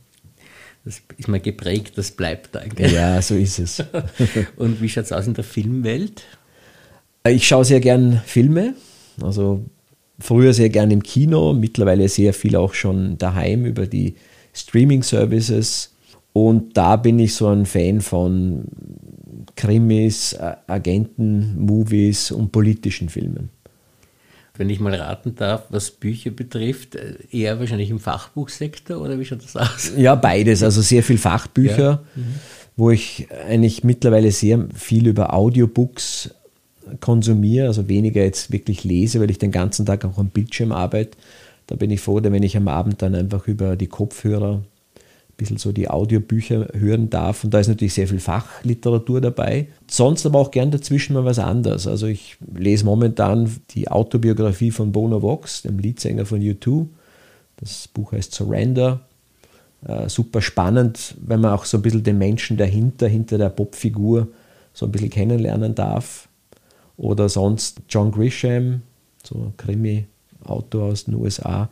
das 0.86 1.02
ist 1.18 1.26
mal 1.26 1.40
geprägt, 1.40 1.98
das 1.98 2.12
bleibt 2.12 2.54
da. 2.54 2.60
Gell? 2.64 2.92
Ja, 2.92 3.20
so 3.20 3.34
ist 3.34 3.58
es. 3.58 3.82
Und 4.56 4.80
wie 4.80 4.88
schaut 4.88 5.04
es 5.04 5.12
aus 5.12 5.26
in 5.26 5.34
der 5.34 5.42
Filmwelt? 5.42 6.22
Ich 7.28 7.48
schaue 7.48 7.64
sehr 7.64 7.80
gern 7.80 8.22
Filme, 8.24 8.74
also 9.20 9.64
früher 10.20 10.54
sehr 10.54 10.70
gern 10.70 10.92
im 10.92 11.02
Kino, 11.02 11.52
mittlerweile 11.54 12.08
sehr 12.08 12.32
viel 12.32 12.54
auch 12.54 12.72
schon 12.72 13.18
daheim 13.18 13.66
über 13.66 13.88
die 13.88 14.14
Streaming-Services. 14.54 15.92
Und 16.32 16.76
da 16.76 16.94
bin 16.94 17.18
ich 17.18 17.34
so 17.34 17.48
ein 17.48 17.66
Fan 17.66 18.00
von 18.00 18.66
Krimis, 19.56 20.36
Agenten, 20.68 21.58
Movies 21.58 22.30
und 22.30 22.52
politischen 22.52 23.08
Filmen 23.08 23.50
wenn 24.58 24.70
ich 24.70 24.80
mal 24.80 24.94
raten 24.94 25.34
darf, 25.34 25.64
was 25.70 25.90
Bücher 25.90 26.30
betrifft, 26.30 26.94
äh, 26.94 27.14
eher 27.30 27.58
wahrscheinlich 27.58 27.90
im 27.90 28.00
Fachbuchsektor 28.00 29.00
oder 29.00 29.18
wie 29.18 29.24
schaut 29.24 29.42
das 29.42 29.56
aus? 29.56 29.92
Ja, 29.96 30.14
beides. 30.14 30.62
Also 30.62 30.82
sehr 30.82 31.02
viel 31.02 31.18
Fachbücher, 31.18 31.82
ja. 31.82 32.02
mhm. 32.14 32.34
wo 32.76 32.90
ich 32.90 33.28
eigentlich 33.48 33.84
mittlerweile 33.84 34.30
sehr 34.32 34.66
viel 34.74 35.06
über 35.06 35.34
Audiobooks 35.34 36.30
konsumiere, 37.00 37.66
also 37.66 37.88
weniger 37.88 38.22
jetzt 38.22 38.52
wirklich 38.52 38.84
lese, 38.84 39.20
weil 39.20 39.30
ich 39.30 39.38
den 39.38 39.50
ganzen 39.50 39.86
Tag 39.86 40.04
auch 40.04 40.18
am 40.18 40.28
Bildschirm 40.28 40.72
arbeite. 40.72 41.16
Da 41.66 41.74
bin 41.74 41.90
ich 41.90 42.00
froh, 42.00 42.20
wenn 42.22 42.42
ich 42.42 42.56
am 42.56 42.68
Abend 42.68 43.02
dann 43.02 43.14
einfach 43.14 43.48
über 43.48 43.76
die 43.76 43.88
Kopfhörer 43.88 44.62
bisschen 45.36 45.58
so 45.58 45.72
die 45.72 45.88
Audiobücher 45.88 46.68
hören 46.72 47.10
darf. 47.10 47.44
Und 47.44 47.52
da 47.52 47.60
ist 47.60 47.68
natürlich 47.68 47.94
sehr 47.94 48.08
viel 48.08 48.20
Fachliteratur 48.20 49.20
dabei. 49.20 49.68
Sonst 49.88 50.24
aber 50.24 50.38
auch 50.38 50.50
gern 50.50 50.70
dazwischen 50.70 51.14
mal 51.14 51.24
was 51.24 51.38
anderes. 51.38 51.86
Also 51.86 52.06
ich 52.06 52.38
lese 52.54 52.84
momentan 52.84 53.50
die 53.70 53.88
Autobiografie 53.88 54.70
von 54.70 54.92
Bono 54.92 55.22
Vox, 55.22 55.62
dem 55.62 55.78
Leadsänger 55.78 56.24
von 56.24 56.40
U2. 56.40 56.86
Das 57.58 57.88
Buch 57.88 58.12
heißt 58.12 58.34
Surrender. 58.34 59.00
Äh, 59.86 60.08
super 60.08 60.40
spannend, 60.40 61.14
wenn 61.20 61.40
man 61.40 61.52
auch 61.52 61.66
so 61.66 61.78
ein 61.78 61.82
bisschen 61.82 62.02
den 62.02 62.18
Menschen 62.18 62.56
dahinter, 62.56 63.06
hinter 63.06 63.36
der 63.36 63.50
Popfigur 63.50 64.28
so 64.72 64.86
ein 64.86 64.92
bisschen 64.92 65.10
kennenlernen 65.10 65.74
darf. 65.74 66.28
Oder 66.96 67.28
sonst 67.28 67.82
John 67.90 68.10
Grisham, 68.10 68.80
so 69.22 69.52
Krimi-Autor 69.58 70.84
aus 70.84 71.04
den 71.04 71.14
USA 71.14 71.68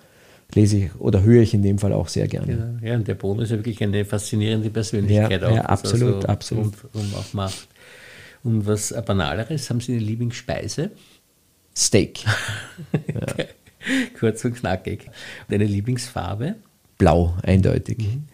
lese 0.53 0.77
ich 0.79 0.95
oder 0.99 1.23
höre 1.23 1.43
ich 1.43 1.55
in 1.55 1.63
dem 1.63 1.79
Fall 1.79 1.93
auch 1.93 2.09
sehr 2.09 2.29
gerne. 2.29 2.79
Ja, 2.83 2.89
ja 2.89 2.95
und 2.97 3.09
der 3.09 3.15
Bono 3.15 3.43
ist 3.43 3.51
ja 3.51 3.57
wirklich 3.57 3.83
eine 3.83 4.05
faszinierende 4.05 4.71
Persönlichkeit 4.71 5.43
ja, 5.43 5.49
auch. 5.49 5.57
Ja, 5.57 5.63
absolut, 5.63 6.17
also 6.17 6.29
absolut. 6.29 6.85
Und, 6.93 7.03
und 7.03 7.15
auch 7.17 7.33
macht. 7.33 7.69
Und 8.43 8.67
was 8.67 8.95
Banaleres, 9.07 9.71
haben 9.71 9.81
Sie 9.81 9.93
eine 9.93 10.03
Lieblingsspeise? 10.03 10.91
Steak. 11.75 12.25
ja. 12.93 13.45
Kurz 14.19 14.45
und 14.45 14.55
knackig. 14.55 15.11
Und 15.49 15.55
eine 15.55 15.65
Lieblingsfarbe? 15.65 16.57
Blau, 16.99 17.35
eindeutig. 17.43 17.99
Mhm. 17.99 18.25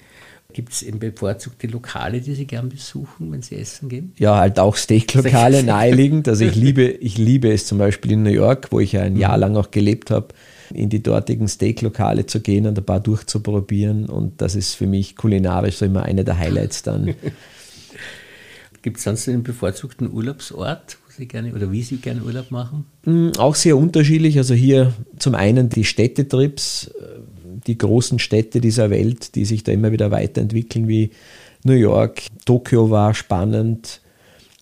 Gibt 0.52 0.72
es 0.72 0.84
bevorzugte 0.98 1.68
Lokale, 1.68 2.20
die 2.20 2.34
Sie 2.34 2.46
gern 2.46 2.68
besuchen, 2.68 3.30
wenn 3.30 3.42
Sie 3.42 3.56
essen 3.56 3.88
gehen? 3.88 4.12
Ja, 4.18 4.36
halt 4.36 4.58
auch 4.58 4.76
Steaklokale 4.76 5.62
naheliegend. 5.64 6.28
Also 6.28 6.44
ich 6.44 6.56
liebe, 6.56 6.82
ich 6.82 7.18
liebe 7.18 7.52
es 7.52 7.66
zum 7.66 7.78
Beispiel 7.78 8.12
in 8.12 8.24
New 8.24 8.30
York, 8.30 8.68
wo 8.70 8.80
ich 8.80 8.92
ja 8.92 9.02
ein 9.02 9.16
Jahr 9.16 9.38
lang 9.38 9.56
auch 9.56 9.70
gelebt 9.70 10.10
habe, 10.10 10.28
in 10.72 10.88
die 10.88 11.02
dortigen 11.02 11.48
Steaklokale 11.48 12.26
zu 12.26 12.40
gehen 12.40 12.66
und 12.66 12.78
ein 12.78 12.84
paar 12.84 13.00
durchzuprobieren. 13.00 14.06
Und 14.06 14.40
das 14.40 14.54
ist 14.54 14.74
für 14.74 14.86
mich 14.86 15.16
kulinarisch 15.16 15.76
so 15.76 15.84
immer 15.84 16.02
eine 16.02 16.24
der 16.24 16.38
Highlights 16.38 16.82
dann. 16.82 17.14
Gibt 18.82 18.96
es 18.96 19.04
sonst 19.04 19.28
einen 19.28 19.42
bevorzugten 19.42 20.10
Urlaubsort, 20.10 20.98
wo 21.06 21.12
Sie 21.12 21.28
gerne 21.28 21.54
oder 21.54 21.70
wie 21.70 21.82
Sie 21.82 21.96
gerne 21.96 22.22
Urlaub 22.22 22.50
machen? 22.50 22.86
Mm, 23.04 23.30
auch 23.38 23.54
sehr 23.54 23.76
unterschiedlich. 23.76 24.38
Also 24.38 24.54
hier 24.54 24.94
zum 25.18 25.34
einen 25.34 25.68
die 25.68 25.84
Städtetrips, 25.84 26.88
äh, 26.88 27.20
die 27.66 27.76
großen 27.76 28.18
Städte 28.18 28.60
dieser 28.60 28.88
Welt, 28.88 29.34
die 29.34 29.44
sich 29.44 29.64
da 29.64 29.72
immer 29.72 29.92
wieder 29.92 30.10
weiterentwickeln, 30.10 30.88
wie 30.88 31.10
New 31.62 31.74
York, 31.74 32.22
Tokio 32.46 32.90
war 32.90 33.12
spannend, 33.12 34.00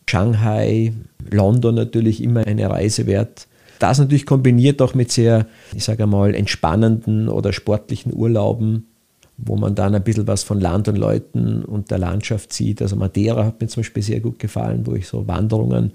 Shanghai, 0.08 0.92
London 1.30 1.74
natürlich 1.74 2.22
immer 2.22 2.46
eine 2.46 2.70
Reise 2.70 3.06
wert. 3.06 3.47
Das 3.78 3.98
natürlich 3.98 4.26
kombiniert 4.26 4.82
auch 4.82 4.94
mit 4.94 5.12
sehr, 5.12 5.46
ich 5.74 5.84
sage 5.84 6.06
mal, 6.06 6.34
entspannenden 6.34 7.28
oder 7.28 7.52
sportlichen 7.52 8.12
Urlauben, 8.14 8.88
wo 9.36 9.56
man 9.56 9.74
dann 9.74 9.94
ein 9.94 10.02
bisschen 10.02 10.26
was 10.26 10.42
von 10.42 10.60
Land 10.60 10.88
und 10.88 10.96
Leuten 10.96 11.64
und 11.64 11.90
der 11.90 11.98
Landschaft 11.98 12.52
sieht. 12.52 12.82
Also 12.82 12.96
Madeira 12.96 13.44
hat 13.44 13.60
mir 13.60 13.68
zum 13.68 13.82
Beispiel 13.82 14.02
sehr 14.02 14.20
gut 14.20 14.38
gefallen, 14.38 14.86
wo 14.86 14.94
ich 14.94 15.06
so 15.06 15.28
Wanderungen 15.28 15.92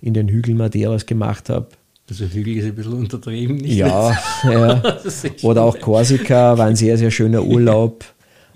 in 0.00 0.14
den 0.14 0.28
Hügeln 0.28 0.56
Madeiras 0.56 1.06
gemacht 1.06 1.48
habe. 1.48 1.68
Also 2.08 2.26
Hügel 2.26 2.58
ist 2.58 2.66
ein 2.66 2.74
bisschen 2.74 2.92
untertrieben. 2.92 3.56
Nicht 3.56 3.76
ja, 3.76 4.16
ja. 4.44 4.82
oder 5.42 5.62
auch 5.62 5.78
Korsika 5.80 6.58
war 6.58 6.66
ein 6.66 6.76
sehr, 6.76 6.98
sehr 6.98 7.10
schöner 7.10 7.42
Urlaub. 7.42 8.04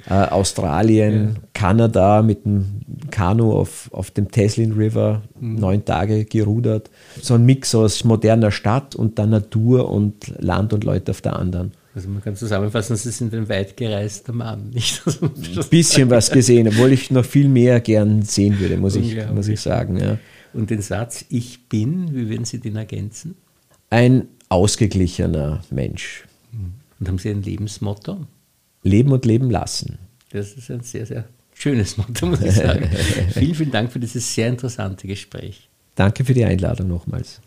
Äh, 0.06 0.14
Australien, 0.14 1.34
ja. 1.34 1.40
Kanada 1.52 2.22
mit 2.22 2.44
dem 2.44 2.80
Kanu 3.10 3.52
auf, 3.52 3.90
auf 3.92 4.10
dem 4.10 4.30
Teslin 4.30 4.72
River, 4.72 5.22
mhm. 5.40 5.56
neun 5.56 5.84
Tage 5.84 6.24
gerudert. 6.24 6.90
So 7.20 7.34
ein 7.34 7.44
Mix 7.44 7.74
aus 7.74 8.04
moderner 8.04 8.50
Stadt 8.50 8.94
und 8.94 9.18
dann 9.18 9.30
Natur 9.30 9.90
und 9.90 10.32
Land 10.38 10.72
und 10.72 10.84
Leute 10.84 11.10
auf 11.10 11.20
der 11.20 11.36
anderen. 11.36 11.72
Also 11.94 12.08
man 12.08 12.22
kann 12.22 12.36
zusammenfassen, 12.36 12.96
Sie 12.96 13.10
sind 13.10 13.34
ein 13.34 13.48
weit 13.48 13.76
gereister 13.76 14.32
Mann, 14.32 14.70
nicht? 14.74 15.02
ein 15.06 15.68
bisschen 15.68 16.08
was 16.10 16.30
gesehen, 16.30 16.68
obwohl 16.68 16.92
ich 16.92 17.10
noch 17.10 17.24
viel 17.24 17.48
mehr 17.48 17.80
gern 17.80 18.22
sehen 18.22 18.60
würde, 18.60 18.76
muss, 18.76 18.94
ich, 18.94 19.16
muss 19.34 19.48
ich 19.48 19.60
sagen. 19.60 19.98
Ja. 19.98 20.18
Und 20.52 20.70
den 20.70 20.80
Satz 20.80 21.24
Ich 21.28 21.68
bin, 21.68 22.14
wie 22.14 22.28
würden 22.30 22.44
Sie 22.44 22.60
den 22.60 22.76
ergänzen? 22.76 23.34
Ein 23.90 24.28
ausgeglichener 24.48 25.62
Mensch. 25.70 26.24
Und 27.00 27.08
haben 27.08 27.18
Sie 27.18 27.30
ein 27.30 27.42
Lebensmotto? 27.42 28.26
Leben 28.82 29.12
und 29.12 29.24
leben 29.24 29.50
lassen. 29.50 29.98
Das 30.30 30.52
ist 30.52 30.70
ein 30.70 30.80
sehr, 30.80 31.06
sehr 31.06 31.24
schönes 31.54 31.96
Motto, 31.96 32.26
muss 32.26 32.42
ich 32.42 32.52
sagen. 32.52 32.88
vielen, 33.32 33.54
vielen 33.54 33.70
Dank 33.70 33.92
für 33.92 34.00
dieses 34.00 34.34
sehr 34.34 34.48
interessante 34.48 35.06
Gespräch. 35.06 35.68
Danke 35.94 36.24
für 36.24 36.34
die 36.34 36.44
Einladung 36.44 36.88
nochmals. 36.88 37.40